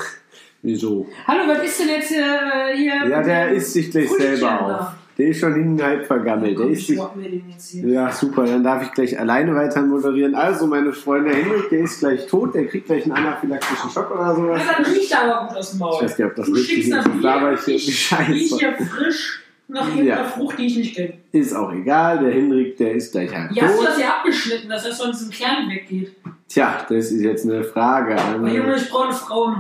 Wieso? 0.63 1.07
Hallo, 1.27 1.41
was 1.47 1.65
ist 1.65 1.81
denn 1.81 1.89
jetzt 1.89 2.13
äh, 2.13 2.77
hier? 2.77 3.07
Ja, 3.09 3.23
der 3.23 3.51
isst 3.53 3.73
sich 3.73 3.91
gleich 3.91 4.11
selber 4.11 4.41
da. 4.47 4.77
auf. 4.79 4.87
Der 5.19 5.29
ist 5.29 5.41
schon 5.41 5.55
hinten 5.55 5.83
halb 5.83 6.07
vergammelt. 6.07 6.57
Komm, 6.57 6.73
ich 6.73 6.89
mir 6.91 7.31
den 7.31 7.49
jetzt 7.51 7.71
hier. 7.71 7.89
Ja, 7.89 8.13
super, 8.13 8.45
dann 8.45 8.63
darf 8.63 8.83
ich 8.83 8.93
gleich 8.93 9.19
alleine 9.19 9.55
weiter 9.55 9.81
moderieren. 9.83 10.35
Also, 10.35 10.67
meine 10.67 10.93
Freunde, 10.93 11.31
Henrik, 11.35 11.71
der 11.71 11.81
ist 11.81 12.01
gleich 12.01 12.27
tot, 12.27 12.55
der 12.55 12.67
kriegt 12.67 12.87
gleich 12.87 13.05
einen 13.05 13.13
anaphylaktischen 13.13 13.89
Schock 13.91 14.11
oder 14.11 14.35
sowas. 14.35 14.61
Ja, 14.67 14.73
dann 14.83 14.93
riecht 14.93 15.13
er 15.13 15.23
aber 15.35 15.49
gut 15.49 15.57
aus 15.57 15.71
dem 15.71 15.79
Maul. 15.79 15.95
Ich 15.97 16.03
weiß 16.03 16.19
nicht, 16.19 16.27
ob 16.27 16.35
das 16.37 16.47
du 16.47 16.53
richtig 16.53 16.79
ist. 16.79 16.93
das 16.93 17.05
Das 17.05 17.23
laber 17.23 17.53
ich 17.55 17.61
hier 17.61 17.75
ich, 17.77 17.99
Scheiße. 17.99 18.33
riech 18.33 18.55
hier 18.59 18.75
frisch 18.75 19.43
nach 19.69 19.89
irgendeiner 19.89 20.21
Ja. 20.21 20.25
Frucht, 20.29 20.59
die 20.59 20.67
ich 20.67 20.77
nicht 20.77 20.95
kenne. 20.97 21.15
Ist 21.33 21.55
auch 21.55 21.73
egal, 21.73 22.19
der 22.19 22.33
Henrik, 22.33 22.77
der 22.77 22.93
ist 22.95 23.13
gleich 23.13 23.35
halt 23.35 23.55
Wie 23.55 23.63
hast 23.63 23.73
du 23.75 23.79
tot. 23.79 23.89
das 23.89 23.97
hier 23.97 24.09
abgeschnitten, 24.09 24.69
dass 24.69 24.85
das 24.85 24.99
sonst 24.99 25.23
im 25.23 25.31
Kern 25.31 25.69
weggeht? 25.71 26.15
Tja, 26.47 26.85
das 26.89 27.11
ist 27.11 27.23
jetzt 27.23 27.45
eine 27.47 27.65
Frage. 27.65 28.17
Junge, 28.35 28.77
ich 28.77 28.89
brauche 28.91 29.05
eine 29.09 29.15
Frau 29.15 29.51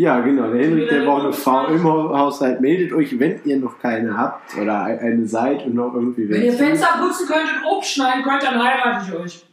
ja, 0.00 0.20
genau, 0.20 0.50
der 0.50 0.62
Henrik, 0.62 0.88
der 0.88 1.04
braucht 1.04 1.24
eine 1.24 1.32
Frau 1.32 1.66
im 1.66 1.82
Haushalt. 1.84 2.60
Meldet 2.60 2.92
euch, 2.92 3.18
wenn 3.18 3.40
ihr 3.44 3.58
noch 3.58 3.78
keine 3.78 4.16
habt 4.16 4.56
oder 4.56 4.84
eine 4.84 5.26
seid 5.26 5.66
und 5.66 5.74
noch 5.74 5.94
irgendwie 5.94 6.28
Wenn 6.28 6.42
ihr. 6.42 6.52
Fenster 6.52 6.98
putzen 6.98 7.26
könnt 7.26 7.44
und 7.44 7.76
Obst 7.76 7.92
schneiden 7.92 8.22
könnt, 8.22 8.42
dann 8.42 8.62
heirate 8.62 9.06
ich 9.06 9.14
euch. 9.14 9.44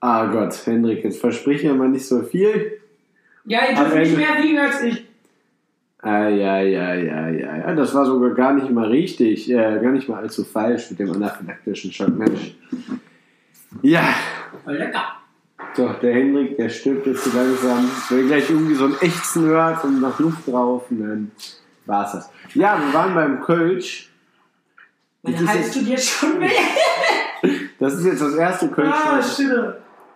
Ah 0.00 0.26
Gott, 0.26 0.54
Henrik, 0.64 1.04
jetzt 1.04 1.20
versprich 1.20 1.62
mir 1.62 1.74
mal 1.74 1.88
nicht 1.88 2.06
so 2.06 2.22
viel. 2.22 2.80
Ja, 3.44 3.60
ihr 3.68 3.76
dürft 3.76 3.96
nicht 3.96 4.16
mehr 4.16 4.42
wiegen 4.42 4.58
als 4.58 4.82
ich. 4.82 5.04
Ah, 6.00 6.28
ja, 6.28 6.60
ja, 6.60 6.94
ja, 6.94 7.28
ja, 7.28 7.56
ja. 7.56 7.74
Das 7.74 7.94
war 7.94 8.06
sogar 8.06 8.30
gar 8.30 8.52
nicht 8.52 8.70
mal 8.70 8.86
richtig, 8.86 9.50
äh, 9.50 9.54
gar 9.54 9.92
nicht 9.92 10.08
mal 10.08 10.22
allzu 10.22 10.44
falsch 10.44 10.90
mit 10.90 11.00
dem 11.00 11.12
anaphylaktischen 11.12 11.92
Schock, 11.92 12.16
Mensch. 12.16 12.54
Ja, 13.82 14.14
Voll 14.64 14.76
lecker. 14.76 15.04
So, 15.76 15.88
der 16.02 16.14
Hendrik, 16.14 16.56
der 16.56 16.68
stirbt 16.68 17.06
jetzt 17.06 17.24
so 17.24 17.36
langsam. 17.36 17.90
Wenn 18.08 18.18
ihr 18.20 18.26
gleich 18.26 18.50
irgendwie 18.50 18.74
so 18.74 18.86
ein 18.86 18.96
Ächzen 19.00 19.44
hört 19.44 19.84
und 19.84 20.00
nach 20.00 20.18
Luft 20.18 20.46
drauf 20.48 20.84
und 20.90 21.00
dann 21.00 21.30
war's 21.86 22.12
das. 22.12 22.30
Ja, 22.54 22.78
wir 22.84 22.92
waren 22.94 23.14
beim 23.14 23.40
Kölsch. 23.42 24.10
Hals 25.24 25.40
jetzt, 25.54 25.74
tut 25.74 25.86
jetzt 25.88 26.08
schon 26.08 26.40
weh. 26.40 26.50
das 27.78 27.94
ist 27.94 28.04
jetzt 28.06 28.22
das 28.22 28.34
erste 28.34 28.68
Kölsch, 28.68 28.94
Ah, 28.94 29.18
was, 29.18 29.42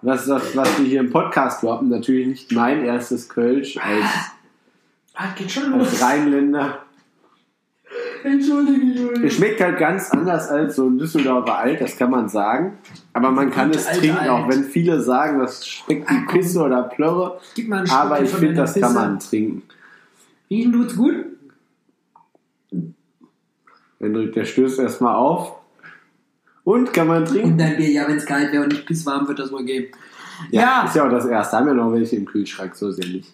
was, 0.03 0.29
was, 0.29 0.57
was 0.57 0.79
wir 0.79 0.87
hier 0.87 1.01
im 1.01 1.11
Podcast 1.11 1.63
droppen. 1.63 1.89
Natürlich 1.89 2.27
nicht 2.27 2.53
mein 2.53 2.85
erstes 2.85 3.29
Kölsch 3.29 3.77
als, 3.77 4.05
Ah, 5.15 5.33
geht 5.37 5.51
schon 5.51 5.73
als 5.75 5.93
los. 5.93 6.03
Rheinländer. 6.03 6.79
Entschuldige, 8.25 8.87
Julius. 9.01 9.21
Es 9.25 9.35
schmeckt 9.35 9.61
halt 9.61 9.79
ganz 9.79 10.11
anders 10.11 10.49
als 10.49 10.77
so 10.77 10.87
ein 10.89 10.99
Düsseldorfer 10.99 11.59
Alt, 11.59 11.81
das 11.81 11.97
kann 11.97 12.11
man 12.11 12.29
sagen. 12.29 12.79
Aber 13.13 13.31
man 13.31 13.51
kann 13.51 13.71
es 13.71 13.87
trinken, 13.87 14.17
Alt. 14.19 14.29
auch 14.31 14.49
wenn 14.49 14.65
viele 14.65 15.01
sagen, 15.01 15.39
das 15.41 15.67
schmeckt 15.67 16.09
wie. 16.11 16.27
Pisse 16.27 16.61
oder 16.63 16.83
Plörre. 16.85 17.41
Aber 17.91 18.23
ich 18.23 18.31
finde, 18.31 18.55
das 18.55 18.75
kann 18.75 18.83
Pisse. 18.83 18.95
man 18.95 19.19
trinken. 19.21 19.63
Riechen 20.51 20.73
tut's 20.73 20.97
gut? 20.97 21.15
Hendrik, 23.99 24.33
der 24.33 24.45
stößt 24.45 24.79
erstmal 24.79 25.15
auf. 25.15 25.57
Und 26.65 26.93
kann 26.93 27.07
man 27.09 27.25
trinken? 27.25 27.53
Und 27.53 27.59
dein 27.59 27.77
Bier, 27.77 27.91
ja, 27.91 28.09
wenn 28.09 28.17
es 28.17 28.27
kalt 28.27 28.53
wäre 28.53 28.63
und 28.63 28.73
nicht 28.73 28.87
pisswarm, 28.87 29.27
wird 29.29 29.39
das 29.39 29.51
wohl 29.53 29.65
geben. 29.65 29.89
Ja, 30.51 30.85
Ist 30.85 30.97
ja 30.97 31.07
auch 31.07 31.11
das 31.11 31.27
erste. 31.27 31.57
Haben 31.59 31.69
ja 31.69 31.75
noch 31.75 31.93
welche 31.93 32.17
im 32.17 32.25
Kühlschrank, 32.25 32.75
so 32.75 32.89
ist 32.89 33.03
ja 33.03 33.11
nicht. 33.11 33.33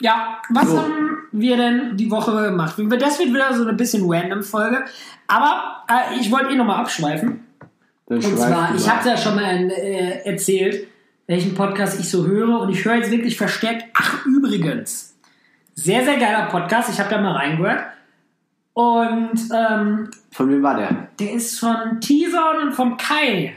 ja. 0.00 0.38
Was 0.50 0.68
So. 0.70 0.78
haben 0.80 1.18
wir 1.32 1.56
denn 1.56 1.96
die 1.96 2.10
Woche 2.10 2.50
gemacht? 2.50 2.76
Das 2.78 3.18
wird 3.18 3.30
wieder 3.30 3.52
so 3.54 3.62
eine 3.62 3.72
bisschen 3.72 4.04
random 4.06 4.42
Folge. 4.42 4.84
Aber 5.26 5.84
äh, 5.88 6.20
ich 6.20 6.30
wollte 6.30 6.50
eh 6.52 6.56
nochmal 6.56 6.80
abschweifen. 6.80 7.46
Dann 8.06 8.18
Und 8.18 8.38
zwar, 8.38 8.74
ich 8.74 8.88
habe 8.88 9.08
ja 9.08 9.16
schon 9.16 9.34
mal 9.34 9.70
äh, 9.70 10.24
erzählt, 10.24 10.86
welchen 11.26 11.54
Podcast 11.54 11.98
ich 11.98 12.10
so 12.10 12.26
höre. 12.26 12.60
Und 12.60 12.70
ich 12.70 12.84
höre 12.84 12.96
jetzt 12.96 13.10
wirklich 13.10 13.36
verstärkt. 13.36 13.84
Ach, 13.94 14.26
übrigens. 14.26 15.16
Sehr, 15.74 16.04
sehr 16.04 16.18
geiler 16.18 16.46
Podcast. 16.46 16.90
Ich 16.90 17.00
habe 17.00 17.10
da 17.10 17.20
mal 17.20 17.32
reingehört. 17.32 17.84
Und 18.74 19.40
ähm, 19.54 20.10
Von 20.30 20.50
wem 20.50 20.62
war 20.62 20.76
der? 20.76 21.08
Der 21.18 21.32
ist 21.32 21.58
von 21.58 22.00
Teaser 22.00 22.60
und 22.62 22.72
vom 22.72 22.96
Kai. 22.96 23.54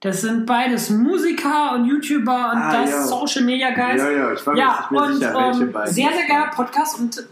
Das 0.00 0.20
sind 0.20 0.46
beides 0.46 0.90
Musiker 0.90 1.72
und 1.74 1.86
YouTuber 1.86 2.52
und 2.52 2.58
Ah, 2.58 2.82
das 2.82 2.90
ja. 2.90 3.02
Social 3.02 3.42
Media 3.42 3.70
Guys. 3.70 4.00
Ja, 4.00 4.10
ja, 4.10 4.32
ich 4.32 4.46
war 4.46 4.54
mir 4.54 4.60
ja, 4.60 4.78
nicht 4.78 4.90
mehr 4.92 5.02
und 5.02 5.14
sicher, 5.14 5.34
welche 5.34 5.62
ähm, 5.62 5.72
beiden 5.72 5.94
sehr, 5.94 6.08
sehr 6.12 6.26
geiler. 6.28 6.50
Podcast 6.54 7.00
und 7.00 7.26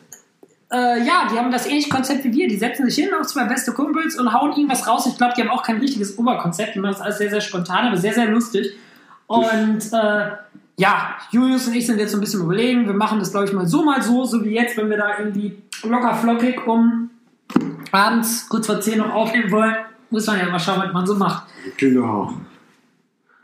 äh, 0.73 1.06
ja, 1.06 1.28
die 1.30 1.38
haben 1.38 1.52
das 1.52 1.66
ähnliche 1.66 1.90
Konzept 1.90 2.25
wie 2.25 2.32
wir. 2.32 2.49
Die 2.49 2.56
setzen 2.56 2.90
sich 2.90 3.04
hin 3.04 3.14
auf 3.14 3.28
zwei 3.28 3.44
beste 3.44 3.73
Kumpels 3.73 4.18
und 4.18 4.32
hauen 4.32 4.50
irgendwas 4.50 4.88
raus. 4.88 5.06
Ich 5.06 5.16
glaube, 5.16 5.35
die 5.37 5.42
haben 5.42 5.50
auch 5.50 5.62
kein 5.62 5.78
richtiges 5.78 6.18
Oberkonzept. 6.18 6.75
Die 6.75 6.80
machen 6.80 6.94
das 6.94 7.02
alles 7.02 7.18
sehr, 7.18 7.30
sehr 7.30 7.40
spontan, 7.40 7.87
aber 7.87 7.96
sehr, 7.96 8.14
sehr 8.14 8.26
lustig. 8.26 8.73
Und 9.28 9.92
äh, 9.92 10.30
ja, 10.76 11.16
Julius 11.30 11.68
und 11.68 11.75
ich 11.75 11.87
sind 11.87 12.00
jetzt 12.00 12.11
so 12.11 12.18
ein 12.18 12.20
bisschen 12.20 12.42
überlegen. 12.42 12.85
Wir 12.87 12.94
machen 12.94 13.20
das, 13.20 13.30
glaube 13.30 13.46
ich, 13.46 13.52
mal 13.52 13.66
so, 13.66 13.85
mal 13.85 14.02
so, 14.02 14.25
so 14.25 14.44
wie 14.44 14.54
jetzt, 14.54 14.76
wenn 14.76 14.90
wir 14.90 14.96
da 14.96 15.18
irgendwie 15.20 15.56
locker 15.85 16.14
flockig 16.14 16.66
um 16.66 17.11
abends 17.92 18.49
kurz 18.49 18.66
vor 18.66 18.80
10 18.80 18.99
noch 18.99 19.14
aufnehmen 19.14 19.52
wollen. 19.52 19.76
Muss 20.11 20.26
man 20.26 20.38
ja 20.38 20.46
mal 20.46 20.58
schauen, 20.58 20.82
was 20.85 20.92
man 20.92 21.06
so 21.06 21.14
macht. 21.14 21.46
Genau. 21.76 22.35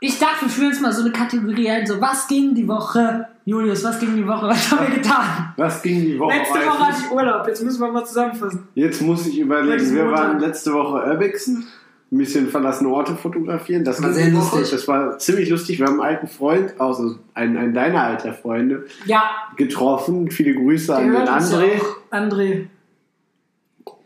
Ich 0.05 0.19
dachte, 0.19 0.41
wir 0.41 0.49
führen 0.49 0.71
jetzt 0.71 0.81
mal 0.81 0.91
so 0.91 1.01
eine 1.01 1.13
Kategorie 1.13 1.69
ein, 1.69 1.87
so 1.87 2.01
was 2.01 2.27
ging 2.27 2.53
die 2.53 2.67
Woche? 2.67 3.25
Julius, 3.45 3.85
was 3.85 4.01
ging 4.01 4.17
die 4.17 4.27
Woche? 4.27 4.47
Was 4.47 4.69
haben 4.69 4.85
wir 4.89 4.95
getan? 4.97 5.53
Was 5.55 5.81
ging 5.81 6.01
die 6.01 6.19
Woche? 6.19 6.35
Letzte 6.35 6.55
Woche 6.55 6.77
ich. 6.77 6.79
hatte 6.81 7.01
ich 7.05 7.11
Urlaub, 7.11 7.47
jetzt 7.47 7.63
müssen 7.63 7.79
wir 7.79 7.89
mal 7.89 8.05
zusammenfassen. 8.05 8.67
Jetzt 8.75 9.01
muss 9.01 9.25
ich 9.27 9.39
überlegen. 9.39 9.95
Wir 9.95 10.11
waren 10.11 10.39
letzte 10.39 10.73
Woche 10.73 11.09
Urbexen, 11.09 11.65
ein 12.11 12.17
bisschen 12.17 12.49
verlassene 12.49 12.89
Orte 12.89 13.15
fotografieren. 13.15 13.85
Das 13.85 14.03
War 14.03 14.11
sehr 14.11 14.29
lustig. 14.29 14.71
Das 14.71 14.85
war 14.89 15.17
ziemlich 15.19 15.47
lustig. 15.49 15.79
Wir 15.79 15.85
haben 15.85 16.01
einen 16.01 16.15
alten 16.15 16.27
Freund, 16.27 16.73
also 16.81 17.19
einen, 17.33 17.55
einen 17.55 17.73
deiner 17.73 18.03
alter 18.03 18.33
Freunde, 18.33 18.85
Ja, 19.05 19.23
getroffen. 19.55 20.29
Viele 20.29 20.53
Grüße 20.53 20.87
der 20.87 20.97
an 20.97 21.11
den 21.13 21.15
André. 21.15 21.79
auch. 21.79 22.13
André. 22.13 22.65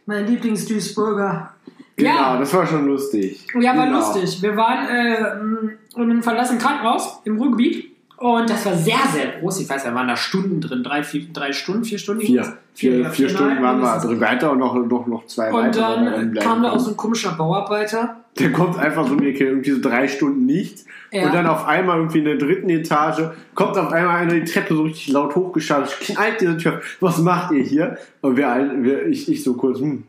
Mein 0.06 0.28
Lieblingsduisburger. 0.28 1.54
Genau, 1.98 2.10
Ja, 2.10 2.40
das 2.40 2.54
war 2.54 2.66
schon 2.66 2.86
lustig. 2.86 3.46
ja, 3.60 3.76
war 3.76 3.88
genau. 3.88 3.98
lustig. 3.98 4.42
Wir 4.42 4.56
waren 4.56 4.88
äh, 4.88 6.00
in 6.02 6.12
einem 6.12 6.24
verlassenen 6.24 6.62
Krankenhaus 6.62 7.20
im 7.26 7.38
Ruhrgebiet 7.38 7.92
und 8.18 8.50
das 8.50 8.66
war 8.66 8.76
sehr, 8.76 8.98
sehr 9.14 9.40
groß. 9.40 9.62
Ich 9.62 9.70
weiß, 9.70 9.84
da 9.84 9.94
waren 9.94 10.08
da 10.08 10.16
Stunden 10.16 10.60
drin. 10.62 10.84
Drei, 10.84 11.04
vier, 11.04 11.28
drei 11.34 11.54
Stunden, 11.54 11.84
vier 11.84 12.00
Stunden? 12.00 12.22
Vier, 12.22 12.58
vier, 12.74 13.00
ja, 13.00 13.10
vier 13.10 13.30
Stunden 13.30 13.62
waren 13.62 13.80
wir 13.80 14.00
drin. 14.00 14.20
Weiter 14.20 14.52
und 14.52 14.60
noch, 14.60 14.76
noch, 14.76 15.08
noch 15.08 15.26
zwei 15.28 15.50
Und 15.50 15.56
weitere 15.56 15.82
dann 15.82 16.06
drin 16.06 16.32
bleiben 16.32 16.48
kam 16.48 16.64
da 16.64 16.72
auch 16.72 16.80
so 16.80 16.92
ein 16.92 16.98
komischer 16.98 17.34
Bauarbeiter. 17.34 18.18
Der 18.40 18.52
kommt 18.52 18.78
einfach 18.78 19.08
so 19.08 19.14
um 19.14 19.22
die 19.22 19.30
Ecke, 19.30 19.46
irgendwie 19.46 19.72
so 19.72 19.82
drei 19.82 20.08
Stunden 20.08 20.46
nichts. 20.46 20.86
Ja. 21.12 21.26
Und 21.26 21.34
dann 21.34 21.48
auf 21.48 21.66
einmal 21.66 21.98
irgendwie 21.98 22.20
in 22.20 22.26
der 22.26 22.38
dritten 22.38 22.70
Etage 22.70 23.22
kommt 23.54 23.78
auf 23.78 23.92
einmal 23.92 24.18
einer 24.18 24.34
die 24.34 24.44
Treppe 24.44 24.76
so 24.76 24.84
richtig 24.84 25.10
laut 25.10 25.36
hochgeschaltet, 25.36 25.96
knallt 26.00 26.42
diese 26.42 26.58
Tür. 26.58 26.82
Was 27.00 27.20
macht 27.20 27.52
ihr 27.54 27.64
hier? 27.64 27.98
Und 28.22 28.38
wir, 28.38 28.72
wir 28.78 29.08
ich, 29.08 29.32
ich 29.32 29.44
so 29.44 29.54
kurz, 29.54 29.80
hm. 29.80 30.04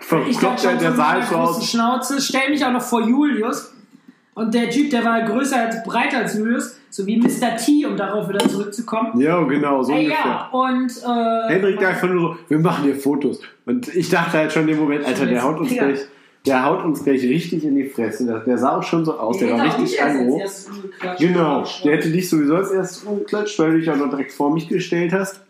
Ich 0.00 0.08
glaube 0.08 0.58
Verkloppt 0.58 0.60
schon, 0.60 0.78
der 0.78 0.92
Saal 0.92 1.18
mit 1.20 1.28
so 1.28 1.34
einer 1.36 1.44
großen 1.46 1.60
aus. 1.62 1.70
Schnauze. 1.70 2.20
Stell 2.20 2.50
mich 2.50 2.64
auch 2.64 2.72
noch 2.72 2.82
vor 2.82 3.02
Julius. 3.02 3.72
Und 4.34 4.54
der 4.54 4.70
Typ, 4.70 4.90
der 4.90 5.04
war 5.04 5.20
größer 5.22 5.56
als 5.66 5.82
breiter 5.84 6.18
als 6.18 6.36
Julius. 6.38 6.76
So 6.88 7.06
wie 7.06 7.18
Mr. 7.18 7.56
T, 7.56 7.86
um 7.86 7.96
darauf 7.96 8.28
wieder 8.28 8.40
zurückzukommen. 8.48 9.20
Ja, 9.20 9.40
genau, 9.44 9.82
so 9.82 9.92
Ey, 9.92 10.06
ungefähr. 10.06 10.24
ja, 10.24 10.48
und 10.50 10.90
äh, 10.90 11.52
Hendrik 11.52 11.78
da 11.78 11.88
einfach 11.90 12.08
nur 12.08 12.20
so, 12.34 12.36
wir 12.48 12.58
machen 12.58 12.84
hier 12.84 12.96
Fotos. 12.96 13.40
Und 13.66 13.94
ich 13.94 14.08
dachte 14.08 14.38
halt 14.38 14.52
schon 14.52 14.68
im 14.68 14.78
Moment, 14.78 15.04
Alter, 15.04 15.26
der 15.26 15.42
haut 15.42 15.60
uns 15.60 15.72
Ja. 15.72 15.84
gleich, 15.84 16.00
der 16.46 16.64
haut 16.64 16.84
uns 16.84 17.04
gleich 17.04 17.22
richtig 17.22 17.64
in 17.64 17.76
die 17.76 17.84
Fresse. 17.84 18.26
Der, 18.26 18.40
der 18.40 18.58
sah 18.58 18.76
auch 18.78 18.82
schon 18.82 19.04
so 19.04 19.16
aus, 19.18 19.38
der 19.38 19.52
war 19.56 19.64
richtig 19.66 20.02
aggro. 20.02 20.42
Genau, 21.18 21.64
der 21.84 21.92
hätte 21.96 22.10
dich 22.10 22.28
sowieso 22.28 22.56
als 22.56 22.70
erstes 22.72 23.04
umgeklatscht, 23.04 23.58
weil 23.58 23.72
du 23.72 23.78
dich 23.78 23.90
auch 23.90 23.96
noch 23.96 24.10
direkt 24.10 24.32
vor 24.32 24.52
mich 24.52 24.66
gestellt 24.68 25.12
hast. 25.12 25.40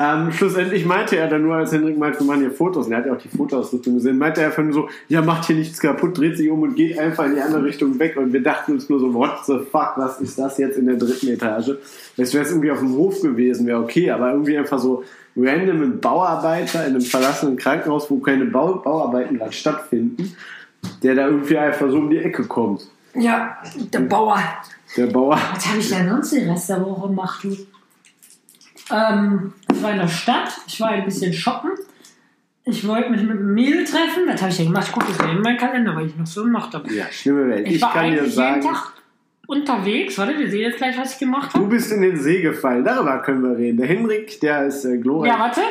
Ähm, 0.00 0.30
schlussendlich 0.30 0.86
meinte 0.86 1.16
er 1.16 1.26
dann 1.26 1.42
nur, 1.42 1.56
als 1.56 1.72
Hendrik 1.72 1.98
meinte, 1.98 2.20
wir 2.20 2.26
machen 2.26 2.40
hier 2.40 2.52
Fotos, 2.52 2.86
und 2.86 2.92
er 2.92 2.98
hat 2.98 3.06
ja 3.06 3.14
auch 3.14 3.18
die 3.18 3.28
Fotoausrüstung 3.28 3.94
gesehen, 3.94 4.16
meinte 4.16 4.40
er 4.40 4.48
einfach 4.48 4.62
nur 4.62 4.72
so, 4.72 4.88
ja, 5.08 5.20
macht 5.22 5.46
hier 5.46 5.56
nichts 5.56 5.80
kaputt, 5.80 6.16
dreht 6.16 6.36
sich 6.36 6.48
um 6.48 6.62
und 6.62 6.76
geht 6.76 6.96
einfach 7.00 7.24
in 7.24 7.34
die 7.34 7.40
andere 7.40 7.64
Richtung 7.64 7.98
weg. 7.98 8.16
Und 8.16 8.32
wir 8.32 8.42
dachten 8.42 8.74
uns 8.74 8.88
nur 8.88 9.00
so, 9.00 9.12
what 9.12 9.44
the 9.46 9.58
fuck, 9.58 9.94
was 9.96 10.20
ist 10.20 10.38
das 10.38 10.56
jetzt 10.58 10.78
in 10.78 10.86
der 10.86 10.96
dritten 10.96 11.28
Etage? 11.28 11.72
Jetzt 12.16 12.32
wäre 12.32 12.44
es 12.44 12.50
irgendwie 12.50 12.70
auf 12.70 12.78
dem 12.78 12.92
Hof 12.92 13.20
gewesen, 13.20 13.66
wäre 13.66 13.80
okay, 13.80 14.10
aber 14.12 14.30
irgendwie 14.30 14.56
einfach 14.56 14.78
so 14.78 15.02
random 15.36 15.82
ein 15.82 16.00
Bauarbeiter 16.00 16.86
in 16.86 16.94
einem 16.94 17.00
verlassenen 17.00 17.56
Krankenhaus, 17.56 18.08
wo 18.08 18.18
keine 18.18 18.44
Bau 18.44 18.74
Bauarbeiten 18.74 19.38
gerade 19.38 19.52
stattfinden, 19.52 20.36
der 21.02 21.16
da 21.16 21.26
irgendwie 21.26 21.58
einfach 21.58 21.90
so 21.90 21.96
um 21.96 22.08
die 22.08 22.18
Ecke 22.18 22.44
kommt. 22.44 22.88
Ja, 23.14 23.58
der 23.92 24.00
Bauer. 24.00 24.38
Der 24.96 25.06
Bauer. 25.06 25.38
Was 25.54 25.66
habe 25.66 25.78
ich 25.78 25.88
denn 25.88 26.08
sonst 26.08 26.32
den 26.32 26.48
Rest 26.48 26.68
der 26.68 26.84
Woche 26.84 27.08
gemacht, 27.08 27.42
du? 27.42 27.56
Ähm, 28.90 29.52
ich 29.78 29.84
war 29.84 29.92
in 29.92 29.98
der 29.98 30.08
Stadt, 30.08 30.52
ich 30.66 30.80
war 30.80 30.88
ein 30.88 31.04
bisschen 31.04 31.32
shoppen. 31.32 31.70
Ich 32.64 32.86
wollte 32.86 33.10
mich 33.10 33.22
mit 33.22 33.30
einem 33.30 33.54
Mädel 33.54 33.84
treffen. 33.84 34.24
Was 34.26 34.42
habe 34.42 34.50
ich 34.50 34.58
denn 34.58 34.66
gemacht? 34.66 34.88
Ich 34.88 34.92
gucke 34.92 35.10
mal 35.22 35.30
in 35.30 35.40
meinen 35.40 35.56
Kalender, 35.56 35.96
weil 35.96 36.06
ich 36.06 36.16
noch 36.16 36.26
so 36.26 36.44
gemacht 36.44 36.74
habe. 36.74 36.92
Ja, 36.92 37.06
schlimme 37.10 37.48
Welt. 37.48 37.66
Ich, 37.66 37.76
Ich, 37.76 37.82
war 37.82 37.92
kann 37.92 38.10
dir 38.10 38.28
sagen, 38.28 38.60
jeden 38.60 38.74
Tag 38.74 38.92
unterwegs. 39.48 40.18
Warte, 40.18 40.38
wir 40.38 40.50
sehen 40.50 40.60
jetzt 40.60 40.76
gleich, 40.76 40.96
was 40.98 41.14
ich 41.14 41.18
gemacht 41.18 41.54
du 41.54 41.60
habe. 41.60 41.68
bist 41.70 41.90
in 41.90 42.02
den 42.02 42.18
See 42.20 42.42
gefallen. 42.42 42.84
Darüber 42.84 43.18
können 43.22 43.42
wir 43.42 43.56
reden. 43.56 43.78
Der 43.78 43.86
Henrik, 43.86 44.38
der 44.40 44.66
ist 44.66 44.84
äh, 44.84 44.98
glorreich. 44.98 45.32
Ja, 45.32 45.38
warte. 45.38 45.62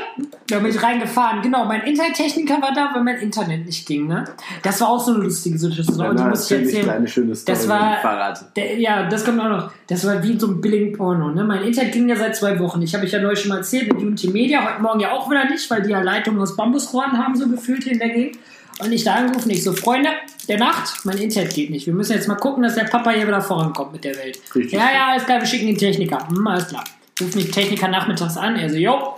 Da 0.50 0.58
bin 0.58 0.72
ich 0.72 0.82
reingefahren. 0.82 1.44
Genau, 1.44 1.64
mein 1.66 1.82
Internettechniker 1.82 2.60
war 2.60 2.74
da, 2.74 2.90
weil 2.96 3.04
mein 3.04 3.18
Internet 3.18 3.68
nicht 3.68 3.88
ging. 3.88 4.08
Ne? 4.08 4.26
Das 4.64 4.82
war 4.82 4.90
auch 4.90 5.00
so 5.00 5.14
eine 5.14 5.24
lustige 5.24 5.60
Situation. 5.60 6.08
Und 6.08 6.20
die 6.20 6.24
muss 6.24 6.50
ich 6.50 6.58
erzähl 6.58 6.68
ich 6.70 6.76
erzählen. 6.76 6.96
eine 6.96 7.08
schöne 7.08 7.36
Story 7.36 7.56
Das 7.56 7.70
war, 7.70 7.98
Fahrrad. 7.98 8.58
der, 8.58 8.80
ja, 8.80 9.08
das 9.08 9.24
kommt 9.24 9.40
auch 9.40 9.50
noch. 9.50 9.72
Das 9.86 10.06
war 10.08 10.24
wie 10.24 10.32
in 10.32 10.40
so 10.40 10.48
einem 10.48 10.60
billigen 10.60 10.94
Porno. 10.98 11.30
Ne? 11.30 11.44
Mein 11.44 11.62
Internet 11.62 11.94
ging 11.94 12.10
ja 12.10 12.16
seit 12.16 12.36
zwei 12.36 12.58
Wochen. 12.60 12.82
Ich 12.82 12.96
habe 12.96 13.06
ich 13.06 13.12
ja 13.12 13.22
neulich 13.22 13.40
schon 13.40 13.50
mal 13.50 13.58
erzählt 13.58 13.94
mit 13.94 14.02
Unity 14.02 14.30
Media. 14.32 14.66
Heute 14.74 14.82
Morgen 14.82 15.00
ja 15.02 15.12
auch 15.12 15.30
wieder 15.30 15.48
nicht, 15.48 15.70
weil 15.70 15.84
die 15.84 15.92
ja 15.92 16.02
Leitungen 16.02 16.42
aus 16.42 16.56
Bambusrohren 16.58 17.16
haben, 17.24 17.36
so 17.36 17.48
gefühlt 17.48 17.86
in 17.86 18.00
der 18.00 18.10
Gegend. 18.10 18.40
Und 18.80 18.92
ich 18.92 19.04
da 19.04 19.16
angerufen, 19.16 19.50
ich 19.50 19.64
so, 19.64 19.74
Freunde, 19.74 20.10
der 20.48 20.60
Nacht, 20.60 21.04
mein 21.06 21.18
Internet 21.18 21.54
geht 21.54 21.70
nicht. 21.72 21.88
Wir 21.88 21.94
müssen 21.94 22.14
jetzt 22.14 22.28
mal 22.28 22.36
gucken, 22.36 22.62
dass 22.64 22.76
der 22.76 22.84
Papa 22.84 23.10
hier 23.12 23.28
wieder 23.28 23.42
vorankommt 23.42 23.94
mit 23.94 24.04
der 24.04 24.16
Welt. 24.16 24.40
Richtig. 24.54 24.74
Ja, 24.74 24.90
ja, 24.94 25.08
alles 25.12 25.26
klar, 25.26 25.40
wir 25.40 25.48
schicken 25.48 25.68
den 25.68 25.78
Techniker. 25.78 26.28
Hm, 26.30 26.46
alles 26.46 26.68
klar. 26.68 26.84
Ruf 27.20 27.34
mich 27.36 27.50
Techniker 27.50 27.88
nachmittags 27.88 28.38
an. 28.38 28.56
Er 28.56 28.70
so, 28.70 28.76
jo, 28.78 29.16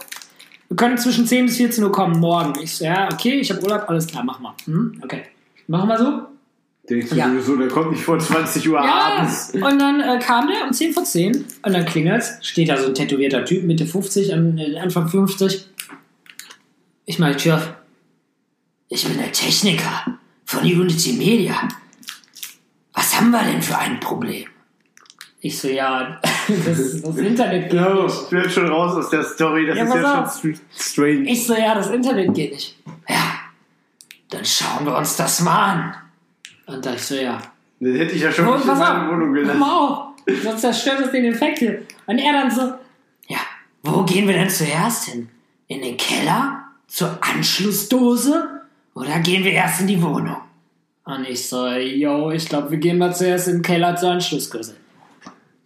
wir 0.70 0.78
können 0.78 0.98
zwischen 0.98 1.28
10 1.28 1.48
bis 1.48 1.58
14 1.58 1.84
Uhr 1.84 1.92
kommen, 1.92 2.20
morgen. 2.20 2.54
Ich 2.62 2.78
so, 2.78 2.86
ja, 2.86 3.10
okay, 3.12 3.34
ich 3.40 3.52
habe 3.52 3.62
Urlaub, 3.62 3.84
alles 3.90 4.08
klar, 4.08 4.24
machen 4.24 4.44
wir. 4.44 4.56
Hm, 4.66 5.02
okay. 5.04 5.24
Machen 5.68 5.90
wir 5.90 5.98
so? 5.98 6.22
Denkst 6.90 7.10
du 7.10 7.16
Ja. 7.18 7.28
sowieso, 7.30 7.56
der 7.58 7.68
kommt 7.68 7.92
nicht 7.92 8.04
vor 8.04 8.18
20 8.18 8.68
Uhr 8.70 8.76
Ja, 8.84 9.18
abends. 9.20 9.52
und 9.54 9.78
dann 9.80 10.00
äh, 10.02 10.18
kam 10.20 10.48
der 10.48 10.64
um 10.66 10.74
10 10.74 10.94
vor 10.94 11.04
10 11.04 11.46
und 11.64 11.74
dann 11.74 11.86
klingelt's. 11.86 12.38
Steht 12.42 12.70
da 12.70 12.78
so 12.78 12.88
ein 12.88 12.96
tätowierter 12.96 13.46
Typ, 13.46 13.64
Mitte 13.66 13.86
50, 13.86 14.34
an, 14.34 14.58
äh, 14.58 14.80
Anfang 14.80 15.08
50. 15.08 15.68
Ich 17.06 17.20
meine, 17.20 17.36
Tja, 17.36 17.62
ich 18.90 19.06
bin 19.08 19.18
der 19.18 19.32
Techniker 19.32 20.18
von 20.46 20.62
Unity 20.62 21.14
Media. 21.14 21.68
Was 22.94 23.16
haben 23.18 23.32
wir 23.32 23.44
denn 23.44 23.62
für 23.62 23.78
ein 23.78 24.00
Problem? 24.00 24.48
Ich 25.42 25.58
so, 25.58 25.70
ja, 25.70 26.20
das, 26.66 27.02
das 27.02 27.18
Internet 27.18 27.70
geht 27.70 27.74
Ja, 27.80 27.94
nicht. 28.04 28.16
ich 28.24 28.30
bin 28.30 28.50
schon 28.50 28.68
raus 28.68 28.96
aus 28.96 29.10
der 29.10 29.24
Story. 29.24 29.68
Das 29.68 29.78
Ja, 29.78 29.84
ist 29.86 29.96
ja 29.96 30.24
auf. 30.24 30.42
schon 30.42 30.60
strange. 30.78 31.30
Ich 31.30 31.46
so, 31.48 31.54
ja, 31.56 31.74
das 31.76 31.90
Internet 31.92 32.34
geht 32.34 32.52
nicht. 32.52 32.78
Ja, 33.08 33.34
dann 34.32 34.44
schauen 34.44 34.86
wir 34.86 34.98
uns 34.98 35.16
das 35.16 35.40
mal 35.42 35.72
an. 35.74 35.96
Und 36.66 36.86
da 36.86 36.94
ich 36.94 37.02
so, 37.04 37.16
ja, 37.16 37.42
Den 37.80 37.96
hätte 37.96 38.14
ich 38.16 38.22
ja 38.22 38.32
schon 38.32 38.46
nicht 38.48 38.62
in 38.64 38.68
pass 38.68 38.80
meine 38.80 39.06
auf, 39.06 39.12
Wohnung 39.14 39.34
gelassen. 39.34 39.60
mal 39.60 39.72
auf, 39.78 40.08
sonst 40.44 40.62
zerstört 40.62 41.00
das 41.02 41.12
den 41.12 41.26
Effekt 41.26 41.60
hier. 41.60 41.84
Und 42.06 42.18
er 42.20 42.34
dann 42.34 42.52
so, 42.52 42.62
ja, 43.28 43.40
wo 43.84 44.04
gehen 44.04 44.28
wir 44.28 44.34
denn 44.34 44.50
zuerst 44.50 45.06
hin? 45.06 45.30
In 45.68 45.82
den 45.82 45.96
Keller? 45.96 46.64
Zur 46.88 47.18
Anschlussdose? 47.22 48.59
Oder 48.94 49.20
gehen 49.20 49.44
wir 49.44 49.52
erst 49.52 49.82
in 49.82 49.88
die 49.88 50.02
Wohnung? 50.02 50.38
Und 51.06 51.28
ich 51.28 51.48
so, 51.48 51.68
yo, 51.68 52.32
ich 52.32 52.48
glaube, 52.48 52.72
wir 52.72 52.78
gehen 52.78 52.98
mal 52.98 53.16
zuerst 53.16 53.48
in 53.48 53.56
den 53.56 53.62
Keller 53.62 53.96
zur 53.96 54.12
Anschlussdose. 54.12 54.76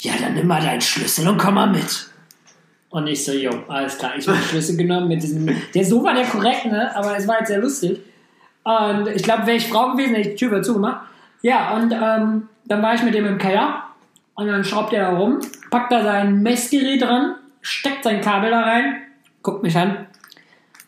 Ja, 0.01 0.13
dann 0.19 0.35
nimm 0.35 0.47
mal 0.47 0.61
deinen 0.61 0.81
Schlüssel 0.81 1.27
und 1.27 1.37
komm 1.37 1.55
mal 1.55 1.69
mit. 1.69 2.09
Und 2.89 3.07
ich 3.07 3.25
so, 3.25 3.31
jo, 3.31 3.51
alles 3.67 3.97
klar, 3.97 4.11
ich 4.17 4.27
habe 4.27 4.37
den 4.37 4.45
Schlüssel 4.45 4.77
genommen 4.77 5.07
mit 5.07 5.23
diesem. 5.23 5.49
Der 5.73 5.83
so 5.83 6.03
war 6.03 6.13
der 6.13 6.25
korrekt, 6.25 6.65
ne? 6.65 6.95
Aber 6.95 7.17
es 7.17 7.27
war 7.27 7.39
jetzt 7.39 7.47
sehr 7.47 7.59
lustig. 7.59 7.99
Und 8.63 9.07
ich 9.07 9.23
glaube, 9.23 9.47
wäre 9.47 9.57
ich 9.57 9.67
Frau 9.67 9.91
gewesen, 9.91 10.15
hätte 10.15 10.29
ich 10.29 10.35
die 10.35 10.45
Tür 10.45 10.51
wieder 10.51 10.63
zugemacht. 10.63 11.07
Ja, 11.41 11.75
und 11.75 11.91
ähm, 11.91 12.47
dann 12.65 12.81
war 12.81 12.93
ich 12.93 13.03
mit 13.03 13.13
dem 13.13 13.25
im 13.25 13.37
Keller. 13.37 13.83
Und 14.35 14.47
dann 14.47 14.63
schraubt 14.63 14.93
er 14.93 15.11
da 15.11 15.17
rum, 15.17 15.39
packt 15.69 15.91
da 15.91 16.03
sein 16.03 16.41
Messgerät 16.41 17.01
dran, 17.01 17.35
steckt 17.61 18.03
sein 18.03 18.21
Kabel 18.21 18.49
da 18.49 18.61
rein, 18.61 19.01
guckt 19.41 19.63
mich 19.63 19.75
an. 19.75 20.07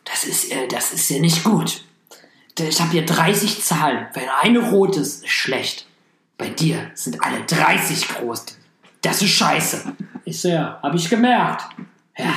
Das 0.04 0.24
ist, 0.24 0.50
äh, 0.50 0.66
das 0.68 0.92
ist 0.92 1.10
ja 1.10 1.20
nicht 1.20 1.44
gut. 1.44 1.82
Ich 2.58 2.80
habe 2.80 2.92
hier 2.92 3.04
30 3.04 3.62
Zahlen. 3.62 4.06
Wenn 4.14 4.28
eine 4.42 4.58
rot 4.70 4.96
ist, 4.96 5.24
ist 5.24 5.30
schlecht. 5.30 5.86
Bei 6.38 6.48
dir 6.48 6.90
sind 6.94 7.22
alle 7.22 7.42
30 7.46 8.08
groß. 8.08 8.46
Das 9.02 9.22
ist 9.22 9.30
scheiße. 9.30 9.92
Ich 10.24 10.40
so, 10.40 10.48
ja, 10.48 10.78
hab 10.82 10.94
ich 10.94 11.08
gemerkt. 11.08 11.64
Ja, 12.18 12.32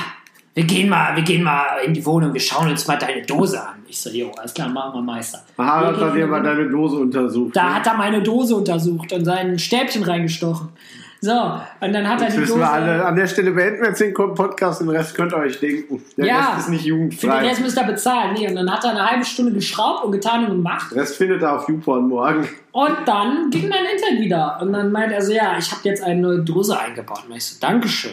wir 0.54 0.64
gehen 0.64 0.88
mal, 0.88 1.16
wir 1.16 1.22
gehen 1.22 1.42
mal 1.42 1.78
in 1.84 1.94
die 1.94 2.04
Wohnung, 2.04 2.34
wir 2.34 2.40
schauen 2.40 2.68
uns 2.68 2.86
mal 2.86 2.96
deine 2.96 3.22
Dose 3.22 3.60
an. 3.60 3.82
Ich 3.86 4.00
so, 4.00 4.10
jo, 4.10 4.30
alles 4.32 4.52
klar, 4.52 4.68
machen 4.68 4.94
wir 4.94 5.02
Meister. 5.02 5.42
Wir 5.56 5.66
hat 5.66 5.98
er 5.98 6.12
dir 6.12 6.26
mal 6.26 6.42
deine 6.42 6.68
Dose 6.68 6.96
untersucht. 6.96 7.56
Da 7.56 7.74
hat 7.74 7.86
er 7.86 7.94
meine 7.94 8.22
Dose 8.22 8.56
untersucht 8.56 9.12
und 9.12 9.24
sein 9.24 9.58
Stäbchen 9.58 10.02
reingestochen. 10.02 10.68
So, 11.22 11.32
und 11.80 11.92
dann 11.92 12.08
hat 12.08 12.20
er 12.20 12.28
Jetzt 12.28 12.36
die 12.36 12.40
wissen 12.42 12.52
Dose. 12.52 12.60
wir 12.60 12.70
alle, 12.72 13.04
an 13.04 13.14
der 13.14 13.26
Stelle 13.26 13.50
beenden 13.50 13.82
wir 13.82 13.88
jetzt 13.88 14.00
den 14.00 14.14
Podcast, 14.14 14.80
den 14.80 14.88
Rest 14.88 15.14
könnt 15.14 15.32
ihr 15.34 15.36
euch 15.36 15.60
denken. 15.60 16.02
Der 16.16 16.26
Ja. 16.26 16.54
Rest 16.54 16.60
ist 16.60 16.68
nicht 16.70 16.80
Für 16.82 16.88
den 16.88 16.96
jugendfrei. 16.96 17.48
Rest 17.48 17.60
müsst 17.60 17.76
ihr 17.78 17.84
bezahlen. 17.84 18.32
Nee, 18.38 18.48
und 18.48 18.54
dann 18.56 18.70
hat 18.72 18.82
er 18.84 18.90
eine 18.92 19.10
halbe 19.10 19.24
Stunde 19.26 19.52
geschraubt 19.52 20.04
und 20.04 20.12
getan 20.12 20.44
und 20.46 20.50
gemacht. 20.52 20.90
Der 20.92 21.02
Rest 21.02 21.16
findet 21.16 21.42
ihr 21.42 21.52
auf 21.52 21.68
YouPorn 21.68 22.08
morgen. 22.08 22.48
Und 22.72 22.96
dann 23.04 23.50
ging 23.50 23.68
mein 23.68 23.84
Internet 23.84 24.20
wieder. 24.20 24.58
Und 24.62 24.72
dann 24.72 24.90
meint 24.92 25.12
er 25.12 25.20
so, 25.20 25.32
ja, 25.32 25.58
ich 25.58 25.70
habe 25.70 25.82
jetzt 25.84 26.02
eine 26.02 26.20
neue 26.20 26.38
Dose 26.38 26.78
eingebaut. 26.80 27.24
Und 27.28 27.36
ich 27.36 27.44
so, 27.44 27.60
Dankeschön. 27.60 28.12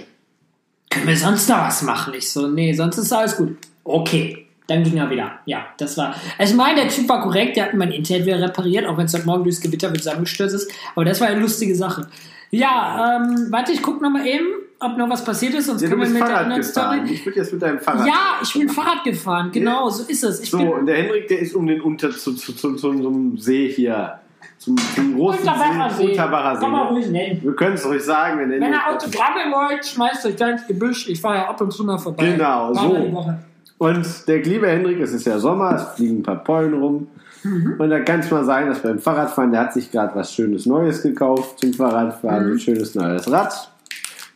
Können 0.90 1.08
wir 1.08 1.16
sonst 1.18 1.48
noch 1.48 1.60
was 1.60 1.82
machen? 1.84 2.14
Ich 2.14 2.30
so, 2.32 2.48
nee, 2.48 2.74
sonst 2.74 2.98
ist 2.98 3.14
alles 3.14 3.38
gut. 3.38 3.56
Okay. 3.86 4.47
Dann 4.68 4.84
ging 4.84 4.98
er 4.98 5.10
wieder. 5.10 5.32
Ja, 5.46 5.66
das 5.78 5.98
war. 5.98 6.14
Also 6.38 6.52
ich 6.54 6.58
meine, 6.58 6.82
der 6.82 6.90
Typ 6.90 7.08
war 7.08 7.22
korrekt, 7.22 7.56
der 7.56 7.66
hat 7.68 7.74
mein 7.74 7.92
Internet 7.92 8.26
wieder 8.26 8.42
repariert, 8.42 8.86
auch 8.86 8.98
wenn 8.98 9.06
es 9.06 9.14
heute 9.14 9.26
Morgen 9.26 9.44
durchs 9.44 9.62
Gewitter 9.62 9.90
mit 9.90 10.04
zusammengestürzt 10.04 10.56
ist. 10.56 10.72
Aber 10.94 11.06
das 11.06 11.22
war 11.22 11.28
eine 11.28 11.40
lustige 11.40 11.74
Sache. 11.76 12.08
Ja, 12.52 13.18
ähm, 13.18 13.48
warte, 13.50 13.72
ich 13.72 13.82
gucke 13.82 14.02
nochmal 14.04 14.26
eben, 14.28 14.46
ob 14.80 14.98
noch 14.98 15.10
was 15.10 15.24
passiert 15.24 15.54
ist, 15.54 15.66
sonst 15.68 15.82
Ja, 15.82 15.90
können 15.90 16.02
wir 16.02 16.08
mit 16.10 16.20
der 16.20 16.26
Fahrrad 16.28 16.44
anderen 16.44 16.62
gefahren. 16.62 17.00
Story. 17.00 17.14
Ich 17.14 17.26
würde 17.26 17.40
jetzt 17.40 17.54
mit 17.54 17.62
deinem 17.62 17.80
Fahrrad. 17.80 18.08
Ja, 18.08 18.14
ich 18.42 18.54
bin 18.54 18.70
Fahrrad 18.70 19.04
gefahren, 19.04 19.50
genau, 19.52 19.90
so 19.90 20.04
ist 20.04 20.24
es. 20.24 20.42
Ich 20.42 20.50
So, 20.50 20.58
bin 20.58 20.68
und 20.70 20.86
der 20.86 20.96
Henrik, 20.98 21.28
der 21.28 21.40
ist 21.40 21.56
um 21.56 21.68
den 21.68 21.82
Unter 21.82 22.12
zu, 22.12 22.34
zu, 22.34 22.54
zu, 22.54 22.76
zu, 22.76 22.92
einem 22.92 23.38
See 23.38 23.70
hier. 23.70 24.20
Zum, 24.60 24.76
zum 24.96 25.16
großen 25.16 25.40
Unterbacher 25.42 25.90
See. 25.92 26.04
See. 26.06 26.12
Unterbacher 26.12 26.60
Kann 26.60 26.72
man 26.72 26.88
See. 26.88 26.94
ruhig 26.94 27.08
nennen. 27.10 27.40
Wir 27.44 27.56
können 27.56 27.76
es 27.76 27.86
ruhig 27.86 28.02
sagen. 28.04 28.40
Wir 28.40 28.48
nennen 28.48 28.62
Wenn 28.62 28.74
ihr 28.74 28.88
Autogramme 28.90 29.52
wollt, 29.52 29.86
schmeißt 29.86 30.26
euch 30.26 30.36
da 30.36 30.50
ins 30.50 30.66
Gebüsch. 30.68 31.08
Ich 31.10 31.20
fahre 31.22 31.36
ja 31.38 31.50
ab 31.50 31.60
und 31.62 31.72
zu 31.72 31.84
mal 31.84 31.98
vorbei. 31.98 32.32
Genau, 32.32 32.74
Zweimal 32.74 33.12
so. 33.12 33.34
Und 33.78 34.28
der 34.28 34.42
liebe 34.42 34.68
Henrik, 34.68 35.00
es 35.00 35.14
ist 35.14 35.26
ja 35.26 35.38
Sommer, 35.40 35.76
es 35.76 35.84
fliegen 35.96 36.20
ein 36.20 36.24
paar 36.24 36.44
Pollen 36.44 36.74
rum. 36.74 37.08
Mhm. 37.44 37.76
Und 37.78 37.90
da 37.90 38.00
kann 38.00 38.22
es 38.22 38.32
mal 38.32 38.44
sein, 38.44 38.68
dass 38.68 38.80
beim 38.82 38.98
Fahrradfahren, 39.00 39.52
der 39.52 39.62
hat 39.62 39.74
sich 39.74 39.92
gerade 39.92 40.16
was 40.16 40.34
Schönes 40.34 40.66
Neues 40.66 41.04
gekauft 41.04 41.60
zum 41.60 41.74
Fahrradfahren, 41.74 42.46
Mhm. 42.48 42.52
ein 42.54 42.60
schönes 42.60 42.96
neues 42.96 43.32
Rad. 43.32 43.72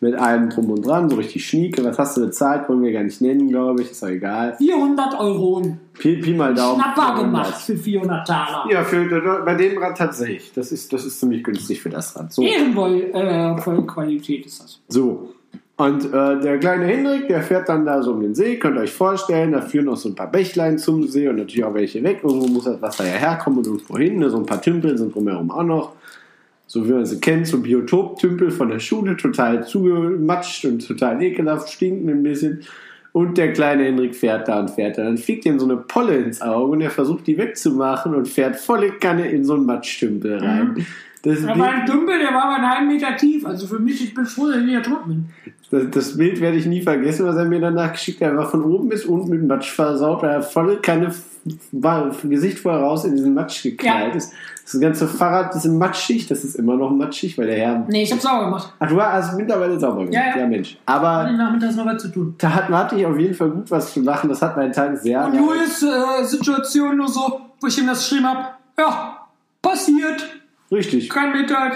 Mit 0.03 0.15
allem 0.15 0.49
drum 0.49 0.71
und 0.71 0.83
dran, 0.83 1.11
so 1.11 1.15
richtig 1.17 1.45
schnieke. 1.47 1.83
Was 1.83 1.99
hast 1.99 2.17
du 2.17 2.21
bezahlt? 2.21 2.67
Wollen 2.67 2.81
wir 2.81 2.91
gar 2.91 3.03
nicht 3.03 3.21
nennen, 3.21 3.49
glaube 3.49 3.83
ich. 3.83 3.91
Ist 3.91 4.01
doch 4.01 4.07
egal. 4.07 4.55
400 4.57 5.19
Euro. 5.19 5.61
Pi, 5.93 6.15
Pi 6.17 6.33
mal 6.33 6.55
Daumen. 6.55 6.81
Schnapper 6.81 7.21
gemacht 7.21 7.53
für 7.61 7.77
400 7.77 8.25
Taler. 8.27 8.65
Ja, 8.71 8.83
für, 8.83 9.43
bei 9.45 9.53
dem 9.53 9.77
Rad 9.77 9.95
tatsächlich. 9.99 10.53
Das 10.55 10.71
ist, 10.71 10.91
das 10.91 11.05
ist 11.05 11.19
ziemlich 11.19 11.43
günstig 11.43 11.83
für 11.83 11.89
das 11.89 12.15
Rad. 12.15 12.33
So. 12.33 12.41
Ehrenvoll 12.41 13.11
äh, 13.13 13.55
voll 13.61 13.85
Qualität 13.85 14.43
ist 14.47 14.63
das. 14.63 14.79
So. 14.87 15.33
Und 15.81 16.05
äh, 16.13 16.39
der 16.39 16.59
kleine 16.59 16.85
Hendrik, 16.85 17.27
der 17.27 17.41
fährt 17.41 17.67
dann 17.67 17.85
da 17.85 18.03
so 18.03 18.11
um 18.11 18.21
den 18.21 18.35
See, 18.35 18.57
könnt 18.57 18.77
ihr 18.77 18.81
euch 18.81 18.91
vorstellen, 18.91 19.53
da 19.53 19.61
führen 19.61 19.89
auch 19.89 19.97
so 19.97 20.09
ein 20.09 20.15
paar 20.15 20.31
Bächlein 20.31 20.77
zum 20.77 21.07
See 21.07 21.27
und 21.27 21.37
natürlich 21.37 21.63
auch 21.63 21.73
welche 21.73 22.03
weg. 22.03 22.19
Irgendwo 22.21 22.45
muss 22.45 22.65
das 22.65 22.79
Wasser 22.83 23.03
ja 23.03 23.13
herkommen 23.13 23.57
und 23.57 23.65
irgendwo 23.65 23.97
hin. 23.97 24.19
Ne? 24.19 24.29
So 24.29 24.37
ein 24.37 24.45
paar 24.45 24.61
Tümpel 24.61 24.95
sind 24.95 25.15
drumherum 25.15 25.49
auch 25.49 25.63
noch. 25.63 25.93
So 26.67 26.87
wie 26.87 26.91
man 26.93 27.07
sie 27.07 27.19
kennt, 27.19 27.47
so 27.47 27.57
Biotop-Tümpel 27.57 28.51
von 28.51 28.69
der 28.69 28.77
Schule, 28.77 29.17
total 29.17 29.65
zugematscht 29.65 30.65
und 30.65 30.87
total 30.87 31.19
ekelhaft, 31.23 31.69
stinken 31.69 32.07
ein 32.09 32.21
bisschen. 32.21 32.61
Und 33.11 33.39
der 33.39 33.51
kleine 33.51 33.85
Hendrik 33.85 34.15
fährt 34.15 34.47
da 34.49 34.59
und 34.59 34.69
fährt 34.69 34.99
da. 34.99 35.05
Dann 35.05 35.17
fliegt 35.17 35.47
ihm 35.47 35.59
so 35.59 35.65
eine 35.65 35.77
Polle 35.77 36.15
ins 36.17 36.43
Auge 36.43 36.73
und 36.73 36.81
er 36.81 36.91
versucht 36.91 37.25
die 37.25 37.39
wegzumachen 37.39 38.13
und 38.13 38.27
fährt 38.27 38.55
volle 38.55 38.91
Kanne 38.91 39.31
in 39.31 39.43
so 39.43 39.55
einen 39.55 39.65
Matschtümpel 39.65 40.37
rein. 40.37 40.85
Das 41.23 41.41
Da 41.41 41.57
war 41.57 41.69
ein 41.69 41.85
Dümpel, 41.85 42.17
der 42.19 42.33
war 42.33 42.45
aber 42.45 42.55
einen 42.55 42.69
halben 42.69 42.87
Meter 42.87 43.15
tief. 43.15 43.45
Also 43.45 43.67
für 43.67 43.77
mich, 43.79 44.03
ich 44.03 44.13
bin 44.13 44.25
froh, 44.25 44.47
dass 44.47 44.57
ich 44.57 44.63
nicht 44.65 44.73
ertrunken 44.75 45.07
bin. 45.07 45.25
Das, 45.69 45.83
das 45.91 46.17
Bild 46.17 46.41
werde 46.41 46.57
ich 46.57 46.65
nie 46.65 46.81
vergessen, 46.81 47.25
was 47.27 47.35
er 47.35 47.45
mir 47.45 47.59
danach 47.61 47.91
geschickt 47.91 48.21
hat. 48.21 48.29
Er 48.31 48.37
war 48.37 48.49
von 48.49 48.63
oben 48.63 48.89
bis 48.89 49.05
unten 49.05 49.29
mit 49.29 49.45
Matsch 49.47 49.71
versaut, 49.71 50.23
weil 50.23 50.31
er 50.31 50.41
volle 50.41 50.77
Kanne 50.77 51.07
f- 51.07 51.23
war 51.71 52.11
Gesicht 52.23 52.59
vorher 52.59 52.81
raus 52.81 53.05
in 53.05 53.15
diesen 53.15 53.33
Matsch 53.33 53.63
geknallt 53.63 54.09
Ja. 54.11 54.17
ist. 54.17 54.33
Das 54.63 54.79
ganze 54.79 55.07
Fahrrad 55.07 55.53
ist 55.55 55.65
matschig, 55.67 56.27
das 56.27 56.43
ist 56.43 56.55
immer 56.55 56.75
noch 56.77 56.91
matschig, 56.91 57.37
weil 57.37 57.47
der 57.47 57.57
Herr. 57.57 57.85
Nee, 57.89 58.03
ich 58.03 58.11
hab's 58.11 58.23
sauber 58.23 58.45
gemacht. 58.45 58.73
Ach, 58.79 58.87
du 58.89 59.01
hast 59.01 59.35
mittlerweile 59.37 59.79
sauber 59.79 60.05
gemacht. 60.05 60.13
Ja, 60.13 60.39
ja. 60.39 60.47
Mensch. 60.47 60.77
Hatte 60.87 61.05
Aber 61.05 61.31
nachmittags 61.31 61.75
noch 61.75 61.85
was 61.85 62.01
zu 62.01 62.07
tun. 62.09 62.35
da 62.37 62.53
hat, 62.53 62.69
hatte 62.69 62.95
ich 62.95 63.05
auf 63.05 63.17
jeden 63.17 63.33
Fall 63.33 63.49
gut 63.49 63.69
was 63.69 63.93
zu 63.93 64.01
lachen. 64.01 64.29
Das 64.29 64.41
hat 64.41 64.55
meinen 64.57 64.71
Tag 64.71 64.97
sehr. 64.97 65.25
Und 65.25 65.35
Julius 65.35 65.83
äh, 65.83 66.23
Situation 66.23 66.97
nur 66.97 67.07
so, 67.07 67.41
wo 67.59 67.67
ich 67.67 67.77
ihm 67.77 67.87
das 67.87 67.99
geschrieben 67.99 68.27
hab. 68.27 68.57
Ja, 68.79 69.17
passiert. 69.61 70.25
Richtig. 70.71 71.09
Kein 71.09 71.33
Mitleid. 71.33 71.73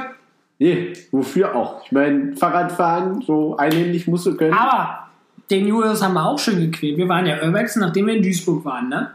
Nee, 0.58 0.94
wofür 1.12 1.56
auch? 1.56 1.86
Ich 1.86 1.92
meine, 1.92 2.36
Fahrradfahren, 2.36 3.22
so 3.22 3.58
einhändig 3.58 4.08
musst 4.08 4.26
du 4.26 4.38
können. 4.38 4.54
Aber 4.54 5.10
den 5.50 5.68
Julius 5.68 6.02
haben 6.02 6.14
wir 6.14 6.26
auch 6.26 6.40
schön 6.40 6.60
gequält. 6.60 6.98
Wir 6.98 7.10
waren 7.10 7.26
ja 7.26 7.44
Urbex, 7.44 7.76
nachdem 7.76 8.08
wir 8.08 8.16
in 8.16 8.24
Duisburg 8.24 8.64
waren, 8.64 8.90
ne? 8.90 9.12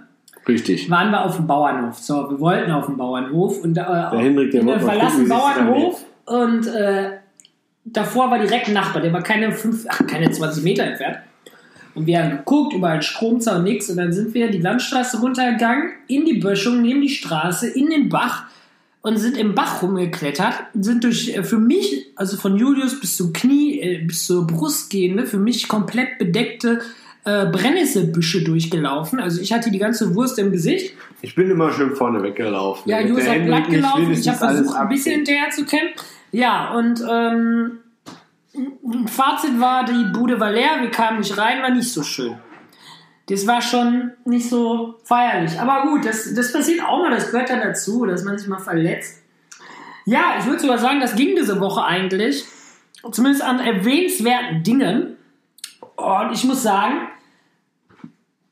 Richtig. 0.46 0.90
waren 0.90 1.10
wir 1.10 1.24
auf 1.24 1.36
dem 1.36 1.46
Bauernhof. 1.46 1.98
So, 1.98 2.30
wir 2.30 2.40
wollten 2.40 2.70
auf 2.72 2.86
dem 2.86 2.96
Bauernhof 2.96 3.62
und 3.62 3.76
äh, 3.76 3.82
Der 3.82 4.10
Hendrik, 4.10 4.50
der 4.50 4.66
wie 4.66 5.10
sich's 5.10 5.28
Bauernhof 5.28 6.04
und 6.26 6.66
äh, 6.66 7.10
davor 7.84 8.30
war 8.30 8.38
direkt 8.38 8.68
ein 8.68 8.74
Nachbar, 8.74 9.02
der 9.02 9.12
war 9.12 9.22
keine, 9.22 9.52
fünf, 9.52 9.86
ach, 9.88 10.06
keine 10.06 10.30
20 10.30 10.62
Meter 10.62 10.84
entfernt. 10.84 11.18
Und 11.94 12.06
wir 12.06 12.22
haben 12.22 12.30
geguckt, 12.30 12.72
überall 12.72 13.02
Stromzaun, 13.02 13.64
nix. 13.64 13.90
Und 13.90 13.96
dann 13.96 14.12
sind 14.12 14.32
wir 14.32 14.48
die 14.50 14.58
Landstraße 14.58 15.20
runtergegangen, 15.20 15.90
in 16.06 16.24
die 16.24 16.34
Böschung, 16.34 16.82
neben 16.82 17.00
die 17.00 17.08
Straße, 17.08 17.68
in 17.68 17.90
den 17.90 18.08
Bach 18.08 18.44
und 19.02 19.16
sind 19.16 19.36
im 19.36 19.54
Bach 19.54 19.82
rumgeklettert. 19.82 20.54
Sind 20.74 21.04
durch, 21.04 21.36
äh, 21.36 21.42
für 21.42 21.58
mich, 21.58 22.06
also 22.16 22.36
von 22.36 22.56
Julius 22.56 23.00
bis 23.00 23.16
zum 23.16 23.32
Knie, 23.32 23.80
äh, 23.80 24.04
bis 24.04 24.26
zur 24.26 24.46
Brust 24.46 24.90
gehende, 24.90 25.26
für 25.26 25.38
mich 25.38 25.68
komplett 25.68 26.18
bedeckte 26.18 26.80
äh, 27.24 27.46
Brennnesselbüsche 27.46 28.42
durchgelaufen. 28.44 29.20
Also 29.20 29.40
ich 29.40 29.52
hatte 29.52 29.70
die 29.70 29.78
ganze 29.78 30.14
Wurst 30.14 30.38
im 30.38 30.52
Gesicht. 30.52 30.94
Ich 31.22 31.34
bin 31.34 31.50
immer 31.50 31.72
schön 31.72 31.94
vorne 31.94 32.22
weggelaufen. 32.22 32.90
Ja, 32.90 33.00
Julius 33.00 33.28
hat 33.28 33.44
glatt 33.44 33.68
gelaufen. 33.68 34.12
Ich 34.12 34.28
habe 34.28 34.38
versucht, 34.38 34.76
ein 34.76 34.88
bisschen 34.88 35.16
hinterher 35.16 35.50
zu 35.50 35.64
kämpfen. 35.64 35.94
Ja, 36.32 36.72
und 36.74 37.02
ähm, 37.10 37.78
Fazit 39.06 39.60
war, 39.60 39.84
die 39.84 40.12
Bude 40.12 40.40
war 40.40 40.50
leer, 40.50 40.80
wir 40.80 40.90
kamen 40.90 41.18
nicht 41.18 41.36
rein, 41.36 41.62
war 41.62 41.70
nicht 41.70 41.90
so 41.90 42.02
schön. 42.02 42.36
Das 43.30 43.46
war 43.46 43.62
schon 43.62 44.10
nicht 44.24 44.48
so 44.48 44.96
feierlich. 45.04 45.58
Aber 45.60 45.88
gut, 45.88 46.04
das, 46.04 46.34
das 46.34 46.52
passiert 46.52 46.82
auch 46.82 46.98
mal, 46.98 47.12
das 47.12 47.30
gehört 47.30 47.48
dann 47.48 47.60
dazu, 47.60 48.04
dass 48.04 48.24
man 48.24 48.36
sich 48.36 48.48
mal 48.48 48.58
verletzt. 48.58 49.22
Ja, 50.04 50.34
ich 50.40 50.46
würde 50.46 50.58
sogar 50.58 50.78
sagen, 50.78 50.98
das 50.98 51.14
ging 51.14 51.36
diese 51.36 51.60
Woche 51.60 51.84
eigentlich. 51.84 52.44
Zumindest 53.12 53.44
an 53.44 53.60
erwähnenswerten 53.60 54.64
Dingen. 54.64 55.16
Und 55.94 56.32
ich 56.32 56.42
muss 56.42 56.64
sagen, 56.64 57.08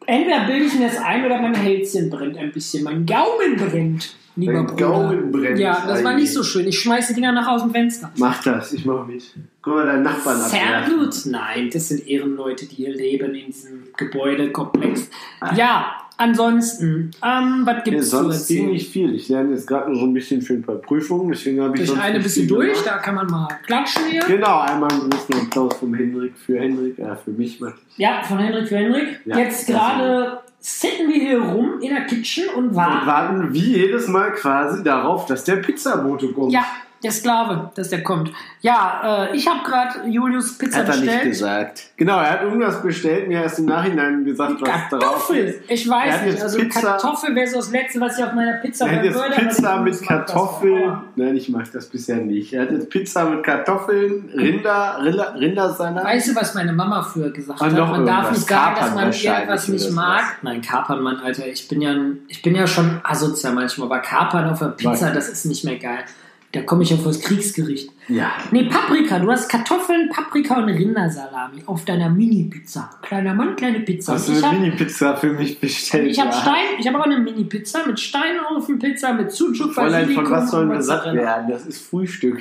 entweder 0.07 0.47
bilde 0.47 0.67
ich 0.67 0.75
mir 0.75 0.87
das 0.87 0.99
ein 0.99 1.25
oder 1.25 1.41
mein 1.41 1.55
Hälschen 1.55 2.09
brennt 2.09 2.37
ein 2.37 2.53
bisschen. 2.53 2.85
Mein 2.85 3.05
Gaumen 3.05 3.57
brennt, 3.57 4.15
lieber 4.41 4.53
Dein 4.55 4.67
Bruder. 4.67 4.85
Gaumen 4.87 5.33
brennt. 5.33 5.59
Ja, 5.59 5.85
das 5.87 6.03
war 6.05 6.15
nicht 6.15 6.33
so 6.33 6.43
schön. 6.43 6.67
Ich 6.67 6.79
schmeiße 6.81 7.09
die 7.15 7.21
Dinger 7.21 7.33
nach 7.33 7.47
aus 7.49 7.63
dem 7.63 7.71
Fenster. 7.73 8.11
Mach 8.17 8.43
das, 8.43 8.73
ich 8.73 8.85
mach 8.85 9.07
mit. 9.07 9.23
Guck 9.63 9.75
mal, 9.75 9.87
deinen 9.87 10.03
Nachbarn 10.05 10.41
abwerfen. 10.41 10.99
gut. 10.99 11.15
Nein, 11.27 11.69
das 11.73 11.89
sind 11.89 12.07
Ehrenleute, 12.09 12.67
die 12.67 12.77
hier 12.77 12.95
leben 12.95 13.35
in 13.35 13.47
diesem 13.47 13.83
Gebäudekomplex. 13.97 15.11
Ja, 15.57 15.95
ansonsten, 16.17 17.11
ähm, 17.25 17.63
was 17.65 17.85
gibt 17.85 17.97
Ja, 17.97 18.01
es 18.03 18.11
zu 18.11 18.17
sonst 18.17 18.47
ging 18.49 18.57
erzählen? 18.59 18.73
nicht 18.73 18.91
viel. 18.91 19.15
Ich 19.15 19.29
lerne 19.29 19.51
jetzt 19.53 19.67
gerade 19.67 19.91
nur 19.91 19.99
so 20.01 20.07
ein 20.07 20.15
bisschen 20.15 20.43
für 20.43 20.55
ein 20.55 20.63
paar 20.63 20.77
Prüfungen, 20.77 21.31
deswegen 21.31 21.61
habe 21.61 21.79
ich 21.79 21.87
Durch 21.87 22.01
eine 22.01 22.21
bisschen 22.21 22.49
durch, 22.49 22.71
gemacht. 22.73 22.87
da 22.87 22.99
kann 22.99 23.15
man 23.17 23.27
mal 23.27 23.49
klatschen 23.67 24.03
hier. 24.11 24.21
Genau, 24.27 24.61
einmal 24.61 24.91
einen 24.91 25.11
großen 25.11 25.35
Applaus 25.35 25.75
vom 25.77 25.95
Hendrik 25.95 26.37
für 26.37 26.59
Hendrik, 26.59 26.99
äh, 26.99 27.17
für 27.17 27.31
mich. 27.33 27.61
Martin. 27.61 27.79
Ja, 27.97 28.23
von 28.23 28.39
Henrik 28.39 28.69
für 28.69 28.77
Henrik. 28.77 29.21
Ja, 29.25 29.39
Jetzt 29.39 29.67
gerade 29.67 30.41
sitten 30.61 31.09
wir 31.09 31.21
hier 31.21 31.41
rum 31.41 31.81
in 31.81 31.91
der 31.95 32.05
Kitchen 32.07 32.49
und 32.51 32.69
Und 32.69 32.77
warten. 32.77 33.07
warten 33.07 33.55
wie 33.55 33.77
jedes 33.77 34.09
Mal 34.09 34.33
quasi 34.33 34.83
darauf, 34.83 35.27
dass 35.27 35.45
der 35.45 35.57
Pizzabote 35.57 36.33
kommt. 36.33 36.53
Ja, 36.53 36.65
der 37.03 37.13
Sklave, 37.13 37.71
dass 37.77 37.91
der 37.91 38.03
kommt. 38.03 38.33
Ja, 38.61 39.27
äh, 39.31 39.37
ich 39.37 39.47
habe 39.47 39.61
gerade 39.65 40.09
Julius 40.09 40.59
Pizza 40.59 40.79
Hat 40.81 40.89
er 40.89 40.97
nicht 40.97 41.05
bestellt. 41.07 41.25
gesagt. 41.31 41.83
Genau, 41.97 42.19
er 42.19 42.31
hat 42.31 42.43
irgendwas 42.43 42.83
bestellt, 42.83 43.29
mir 43.29 43.43
erst 43.43 43.61
im 43.61 43.67
Nachhinein 43.67 44.25
gesagt, 44.25 44.61
was 44.61 44.69
drauf 44.91 45.01
Kartoffel! 45.01 45.37
ist. 45.45 45.61
Ich 45.71 45.89
weiß 45.89 46.23
nicht, 46.23 46.43
also 46.43 46.59
Pizza- 46.59 46.81
Kartoffel 46.81 47.35
wäre 47.37 47.47
so 47.47 47.59
das 47.59 47.71
Letzte, 47.71 48.01
was 48.01 48.19
ich 48.19 48.25
auf 48.25 48.33
meiner 48.33 48.55
Pizza 48.55 48.87
Er 48.89 48.97
hat 48.97 49.05
jetzt 49.05 49.15
würde. 49.15 49.35
Pizza 49.37 49.81
mit 49.81 50.03
Kartoffeln. 50.03 50.99
Nein, 51.17 51.37
ich 51.37 51.49
mag 51.49 51.71
das 51.73 51.87
bisher 51.87 52.17
nicht. 52.17 52.53
Er 52.53 52.63
hat 52.63 52.73
jetzt 52.73 52.91
Pizza 52.91 53.25
mit 53.27 53.45
Kartoffeln, 53.45 54.29
Rinder, 54.35 54.99
Rinder 55.03 55.35
Rindersalat. 55.39 56.05
Weißt 56.05 56.29
du, 56.29 56.35
was 56.37 56.55
meine 56.55 56.73
Mama 56.73 57.03
früher 57.03 57.31
gesagt 57.31 57.61
Ah, 57.63 57.67
hat? 57.67 57.73
Man 57.73 58.07
darf 58.07 58.25
irgendwas. 58.25 58.39
nicht 58.39 58.49
sagen, 58.49 58.77
dass 58.77 58.95
man 58.95 59.13
irgendwas 59.13 59.69
nicht 59.69 59.91
mag. 59.93 60.25
Nein, 60.43 60.61
Kapern, 60.63 61.01
Mann, 61.03 61.17
Alter. 61.21 61.47
Ich 61.47 61.69
bin 61.69 61.81
ja, 61.81 61.95
ich 62.29 62.43
bin 62.43 62.55
ja 62.57 62.67
schon 62.67 63.01
asozial 63.05 63.53
manchmal, 63.55 63.87
aber 63.87 64.01
Kapern 64.01 64.49
auf 64.51 64.59
der 64.59 64.67
Pizza, 64.69 65.07
Was? 65.07 65.13
das 65.15 65.29
ist 65.29 65.45
nicht 65.47 65.65
mehr 65.65 65.77
geil. 65.79 66.05
Da 66.53 66.63
komme 66.63 66.83
ich 66.83 66.95
auf 66.95 67.05
das 67.05 67.21
Kriegsgericht. 67.21 67.91
Ja. 68.09 68.33
Nee, 68.51 68.65
Paprika. 68.65 69.19
Du 69.19 69.31
hast 69.31 69.51
Kartoffeln, 69.51 70.09
Paprika 70.09 70.57
und 70.57 70.71
Rindersalami 70.71 71.63
auf 71.67 71.85
deiner 71.85 72.09
Mini-Pizza. 72.09 72.89
Kleiner 73.03 73.35
Mann, 73.35 73.55
kleine 73.55 73.81
Pizza. 73.81 74.15
Hast 74.15 74.29
du 74.29 74.33
eine 74.33 74.43
habe 74.43 74.57
Mini-Pizza 74.57 75.17
für 75.17 75.35
mich 75.35 75.61
bestellt? 75.61 76.11
ich 76.11 76.19
hab 76.19 76.33
ja. 76.33 76.33
Stein, 76.33 76.65
ich 76.79 76.89
habe 76.89 76.99
auch 76.99 77.05
eine 77.05 77.19
Mini-Pizza 77.19 77.87
mit 77.87 78.01
Steinofenpizza, 78.01 79.13
mit 79.13 79.31
Sucuk, 79.31 79.75
Fräulein, 79.75 80.09
von 80.11 80.31
was 80.31 80.51
sollen 80.51 80.71
wir 80.71 80.81
satt 80.81 81.13
werden? 81.13 81.51
Das 81.51 81.67
ist 81.67 81.83
Frühstück. 81.87 82.41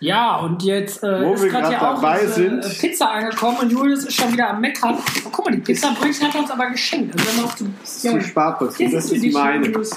Ja, 0.00 0.36
und 0.36 0.62
jetzt 0.62 1.02
äh, 1.02 1.24
Wo 1.24 1.34
ist 1.34 1.42
wir 1.42 1.50
gerade 1.50 1.72
ja 1.72 1.94
auch 1.94 2.18
sind. 2.28 2.64
äh, 2.64 2.68
Pizza 2.68 3.10
angekommen 3.10 3.58
und 3.62 3.72
Julius 3.72 4.04
ist 4.04 4.14
schon 4.14 4.32
wieder 4.32 4.50
am 4.50 4.60
Meckern. 4.60 4.96
Oh, 4.98 5.28
guck 5.32 5.46
mal, 5.46 5.52
die 5.52 5.60
Pizza 5.60 5.94
Brix 5.98 6.22
hat 6.22 6.34
er 6.34 6.40
uns 6.40 6.50
aber 6.50 6.70
geschenkt. 6.70 7.14
Also 7.14 7.28
wenn 7.28 7.36
wir 7.38 7.44
auf 7.44 7.54
die, 7.54 7.64
Das 7.80 7.96
ist 7.96 8.02
zu 8.02 8.20
Sparkosten. 8.20 8.92
Das 8.92 9.10
ist 9.10 9.32
meine. 9.32 9.66
Julius. 9.66 9.90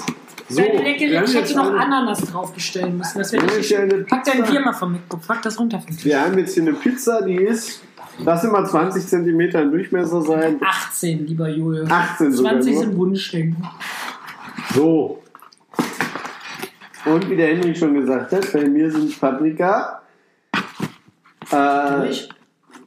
So, 0.50 0.60
Deine 0.60 0.82
leckere, 0.82 1.22
ich 1.22 1.34
hätte 1.34 1.54
noch 1.56 1.68
eine- 1.70 1.78
Ananas 1.78 2.20
drauf 2.22 2.52
bestellen 2.52 2.98
müssen. 2.98 3.18
Das 3.18 3.32
wäre 3.32 3.44
richtig 3.44 3.68
schön. 3.68 4.04
Pack 4.06 4.24
Pizza. 4.24 4.42
Bier 4.42 4.60
mal 4.60 4.72
vom 4.72 4.92
MacBook, 4.92 5.24
pack 5.26 5.42
das 5.42 5.58
runter 5.60 5.78
vom 5.80 5.94
Tisch. 5.94 6.04
Wir 6.04 6.20
haben 6.20 6.36
jetzt 6.38 6.54
hier 6.54 6.64
eine 6.64 6.72
Pizza, 6.72 7.22
die 7.22 7.36
ist, 7.36 7.82
lass 8.18 8.42
immer 8.42 8.64
20 8.64 9.06
cm 9.06 9.40
im 9.40 9.70
Durchmesser 9.70 10.22
sein. 10.22 10.60
18, 10.60 11.26
lieber 11.26 11.48
Julius. 11.48 11.88
18 11.88 12.32
sogar 12.32 12.52
20 12.54 12.72
nur. 12.74 12.82
sind 12.82 12.96
Wunschdenken. 12.96 13.64
So. 14.74 15.22
Und 17.04 17.30
wie 17.30 17.36
der 17.36 17.46
Henrik 17.48 17.76
schon 17.78 17.94
gesagt 17.94 18.32
hat, 18.32 18.52
bei 18.52 18.68
mir 18.68 18.90
sind 18.90 19.18
Paprika, 19.20 20.02
äh? 21.50 22.10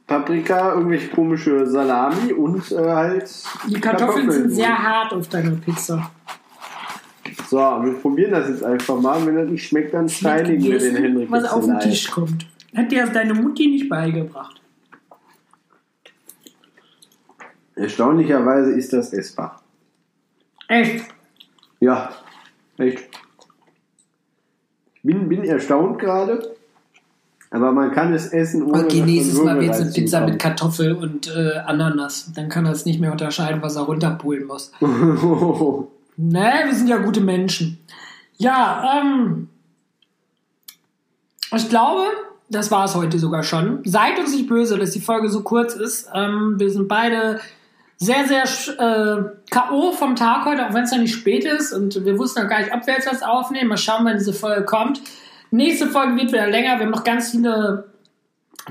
Paprika, 0.06 0.74
irgendwelche 0.74 1.08
komische 1.08 1.66
Salami 1.66 2.32
und 2.32 2.70
äh, 2.72 2.76
halt. 2.78 3.30
Die 3.66 3.80
Kartoffeln 3.80 4.30
sind 4.30 4.50
sehr 4.50 4.76
hart 4.78 5.12
auf 5.14 5.28
deiner 5.28 5.52
Pizza. 5.52 6.10
So, 7.48 7.58
wir 7.58 7.94
probieren 8.00 8.30
das 8.30 8.48
jetzt 8.48 8.64
einfach 8.64 9.00
mal. 9.00 9.24
Wenn 9.26 9.36
das 9.36 9.48
nicht 9.48 9.66
schmeckt, 9.68 9.94
dann 9.94 10.08
steinigen 10.08 10.62
wir 10.62 10.78
den 10.78 10.96
Henrik. 10.96 11.30
was 11.30 11.44
auf 11.44 11.64
den. 11.64 11.78
Tisch 11.80 12.10
kommt. 12.10 12.46
Hat 12.74 12.90
dir 12.90 13.06
deine 13.06 13.34
Mutti 13.34 13.68
nicht 13.68 13.88
beigebracht? 13.88 14.60
Erstaunlicherweise 17.76 18.72
ist 18.72 18.92
das 18.92 19.12
essbar. 19.12 19.62
Echt? 20.68 21.04
Ja, 21.80 22.10
echt. 22.78 23.08
Ich 24.94 25.02
bin, 25.02 25.28
bin 25.28 25.44
erstaunt 25.44 25.98
gerade, 25.98 26.54
aber 27.50 27.72
man 27.72 27.92
kann 27.92 28.14
es 28.14 28.28
essen 28.28 28.62
ohne 28.62 28.84
Okay, 28.84 29.02
nächstes 29.02 29.42
Mal 29.42 29.60
wird 29.60 29.74
es 29.74 29.80
eine 29.80 29.90
Pizza 29.90 30.20
mit. 30.26 30.38
Kartoffel 30.38 30.94
und 30.94 31.28
äh, 31.34 31.58
Ananas. 31.66 32.32
Dann 32.34 32.48
kann 32.48 32.64
er 32.64 32.72
es 32.72 32.86
nicht 32.86 33.00
mehr 33.00 33.12
unterscheiden, 33.12 33.60
was 33.60 33.76
er 33.76 33.82
runterpulen 33.82 34.46
muss. 34.46 34.72
Ne, 36.16 36.52
wir 36.64 36.74
sind 36.74 36.88
ja 36.88 36.98
gute 36.98 37.20
Menschen. 37.20 37.78
Ja, 38.36 39.00
ähm, 39.00 39.48
ich 41.54 41.68
glaube, 41.68 42.04
das 42.48 42.70
war 42.70 42.84
es 42.84 42.94
heute 42.94 43.18
sogar 43.18 43.42
schon. 43.42 43.80
Seid 43.84 44.18
uns 44.18 44.32
nicht 44.32 44.48
böse, 44.48 44.78
dass 44.78 44.90
die 44.90 45.00
Folge 45.00 45.28
so 45.28 45.42
kurz 45.42 45.74
ist. 45.74 46.08
Ähm, 46.14 46.54
wir 46.58 46.70
sind 46.70 46.88
beide 46.88 47.40
sehr, 47.96 48.26
sehr 48.26 48.44
äh, 48.44 49.22
K.O. 49.50 49.92
vom 49.92 50.16
Tag 50.16 50.44
heute, 50.44 50.66
auch 50.66 50.74
wenn 50.74 50.84
es 50.84 50.92
noch 50.92 50.98
nicht 50.98 51.14
spät 51.14 51.44
ist. 51.44 51.72
Und 51.72 52.04
wir 52.04 52.18
wussten 52.18 52.42
noch 52.42 52.48
gar 52.48 52.60
nicht, 52.60 52.72
ob 52.72 52.86
wir 52.86 52.94
jetzt 52.94 53.10
was 53.10 53.22
aufnehmen. 53.22 53.68
Mal 53.68 53.76
schauen, 53.76 54.04
wann 54.04 54.18
diese 54.18 54.32
Folge 54.32 54.64
kommt. 54.64 55.00
Nächste 55.50 55.86
Folge 55.88 56.16
wird 56.16 56.32
wieder 56.32 56.48
länger. 56.48 56.78
Wir 56.78 56.86
haben 56.86 56.90
noch 56.90 57.04
ganz 57.04 57.30
viele 57.30 57.84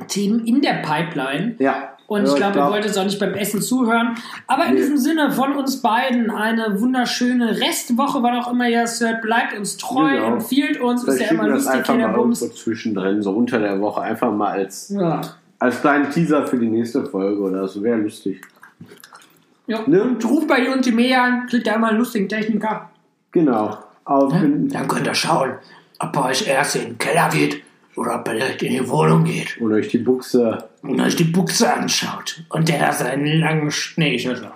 Themen 0.07 0.45
in 0.45 0.61
der 0.61 0.81
Pipeline. 0.81 1.55
ja. 1.59 1.92
Und 2.13 2.25
Ja, 2.25 2.29
ich 2.29 2.35
glaube, 2.35 2.51
ihr 2.51 2.61
glaub- 2.61 2.71
wollt 2.71 2.85
jetzt 2.85 2.97
auch 2.99 3.05
nicht 3.05 3.19
beim 3.19 3.33
Essen 3.33 3.59
zuhören. 3.59 4.15
Aber 4.45 4.65
in 4.65 4.75
Nee. 4.75 4.81
diesem 4.81 4.97
Sinne 4.97 5.31
von 5.31 5.53
uns 5.55 5.81
beiden 5.81 6.29
eine 6.29 6.79
wunderschöne 6.79 7.59
Restwoche, 7.59 8.21
wann 8.21 8.37
auch 8.39 8.51
immer 8.51 8.69
ihr 8.69 8.83
es 8.83 9.01
hört. 9.01 9.23
Bleibt 9.23 9.57
uns 9.57 9.77
treu, 9.77 10.11
Genau. 10.11 10.33
empfiehlt 10.33 10.79
uns, 10.79 11.03
ist 11.03 11.15
Vielleicht 11.15 11.31
ja 11.31 11.37
immer 11.39 11.47
lustig, 11.49 11.71
einfach 11.73 11.95
mal 11.95 12.01
Kinderbums. 12.03 12.41
irgendwo 12.43 12.59
zwischendrin, 12.59 13.21
so 13.23 13.31
unter 13.31 13.57
der 13.59 13.81
Woche, 13.81 14.01
einfach 14.01 14.31
mal 14.31 14.49
als, 14.51 14.89
Ja. 14.89 15.21
als 15.57 15.81
kleinen 15.81 16.11
Teaser 16.11 16.45
für 16.45 16.57
die 16.59 16.69
nächste 16.69 17.03
Folge 17.05 17.41
oder 17.41 17.67
so. 17.67 17.81
Wäre 17.81 17.97
lustig. 17.97 18.41
ja. 19.65 19.79
Ne? 19.87 20.03
Und 20.03 20.23
ruft 20.25 20.47
bei 20.47 20.69
Ultimate 20.69 21.17
an, 21.19 21.47
kriegt 21.47 21.65
ihr 21.65 21.73
einmal 21.73 21.89
einen 21.91 21.99
lustigen 21.99 22.29
Techniker. 22.29 22.89
Genau. 23.31 23.77
Auf, 24.05 24.31
Dann 24.33 24.87
könnt 24.87 25.07
ihr 25.07 25.15
schauen, 25.15 25.53
ob 25.99 26.11
bei 26.11 26.29
euch 26.29 26.47
erst 26.47 26.75
in 26.75 26.81
den 26.83 26.97
Keller 26.97 27.29
geht 27.29 27.63
oder 27.95 28.19
ob 28.19 28.27
er 28.27 28.33
direkt 28.35 28.63
in 28.63 28.71
die 28.73 28.89
Wohnung 28.89 29.23
geht 29.23 29.59
Oder 29.61 29.75
euch 29.75 29.87
die 29.89 29.97
Buchse. 29.99 30.57
und 30.81 30.99
euch 30.99 31.15
die 31.15 31.23
Buchse 31.25 31.71
anschaut. 31.73 32.43
Und 32.49 32.67
der 32.69 32.79
da 32.79 32.91
seinen 32.91 33.25
langen 33.39 33.71
Schnee 33.71 34.17
auf. 34.29 34.51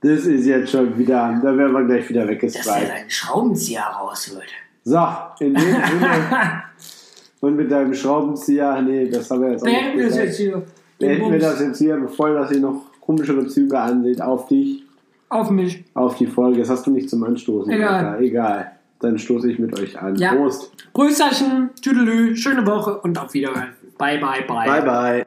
Das 0.00 0.24
ist 0.26 0.46
jetzt 0.46 0.70
schon 0.72 0.98
wieder, 0.98 1.38
da 1.42 1.56
werden 1.56 1.72
wir 1.72 1.84
gleich 1.84 2.08
wieder 2.08 2.20
Dass 2.22 2.28
der 2.28 2.34
weggeswiped. 2.34 2.88
seinen 2.88 3.10
Schraubenzieher 3.10 3.82
rausholt. 3.82 4.48
So, 4.84 4.98
in 5.40 5.54
dem 5.54 5.60
Sinne. 5.62 6.62
Und 7.40 7.56
mit 7.56 7.70
deinem 7.70 7.92
Schraubenzieher, 7.94 8.80
nee, 8.82 9.08
das 9.08 9.30
haben 9.30 9.42
wir 9.42 9.50
jetzt 9.52 9.62
auch 9.62 9.66
Beenden 9.66 9.98
wir 9.98 10.04
nicht 10.04 10.08
gesagt. 10.08 10.26
jetzt 10.26 10.36
hier. 10.38 10.62
Den 11.00 11.08
Beenden 11.08 11.32
wir 11.32 11.38
das 11.40 11.60
jetzt 11.60 11.78
hier, 11.78 11.96
bevor 11.96 12.28
ihr 12.28 12.34
das 12.34 12.50
hier 12.50 12.60
noch 12.60 12.82
komischere 13.00 13.46
Züge 13.48 13.78
ansieht, 13.78 14.20
auf 14.22 14.46
dich, 14.46 14.84
Auf 15.28 15.50
mich. 15.50 15.84
auf 15.94 16.16
die 16.16 16.26
Folge. 16.26 16.60
Das 16.60 16.68
hast 16.70 16.86
du 16.86 16.92
nicht 16.92 17.10
zum 17.10 17.24
Anstoßen. 17.24 17.72
Egal. 17.72 18.04
Alter. 18.06 18.20
Egal. 18.20 18.72
Dann 19.02 19.18
stoße 19.18 19.50
ich 19.50 19.58
mit 19.58 19.78
euch 19.78 20.00
an. 20.00 20.16
Ja. 20.16 20.34
Prost. 20.34 20.72
Grüßerchen, 20.92 21.70
Tüdelü, 21.82 22.36
schöne 22.36 22.66
Woche 22.66 22.98
und 23.00 23.18
auf 23.18 23.34
Wiederhören. 23.34 23.74
Bye, 23.98 24.18
bye, 24.18 24.44
bye. 24.46 24.66
Bye, 24.66 24.82
bye. 24.82 25.26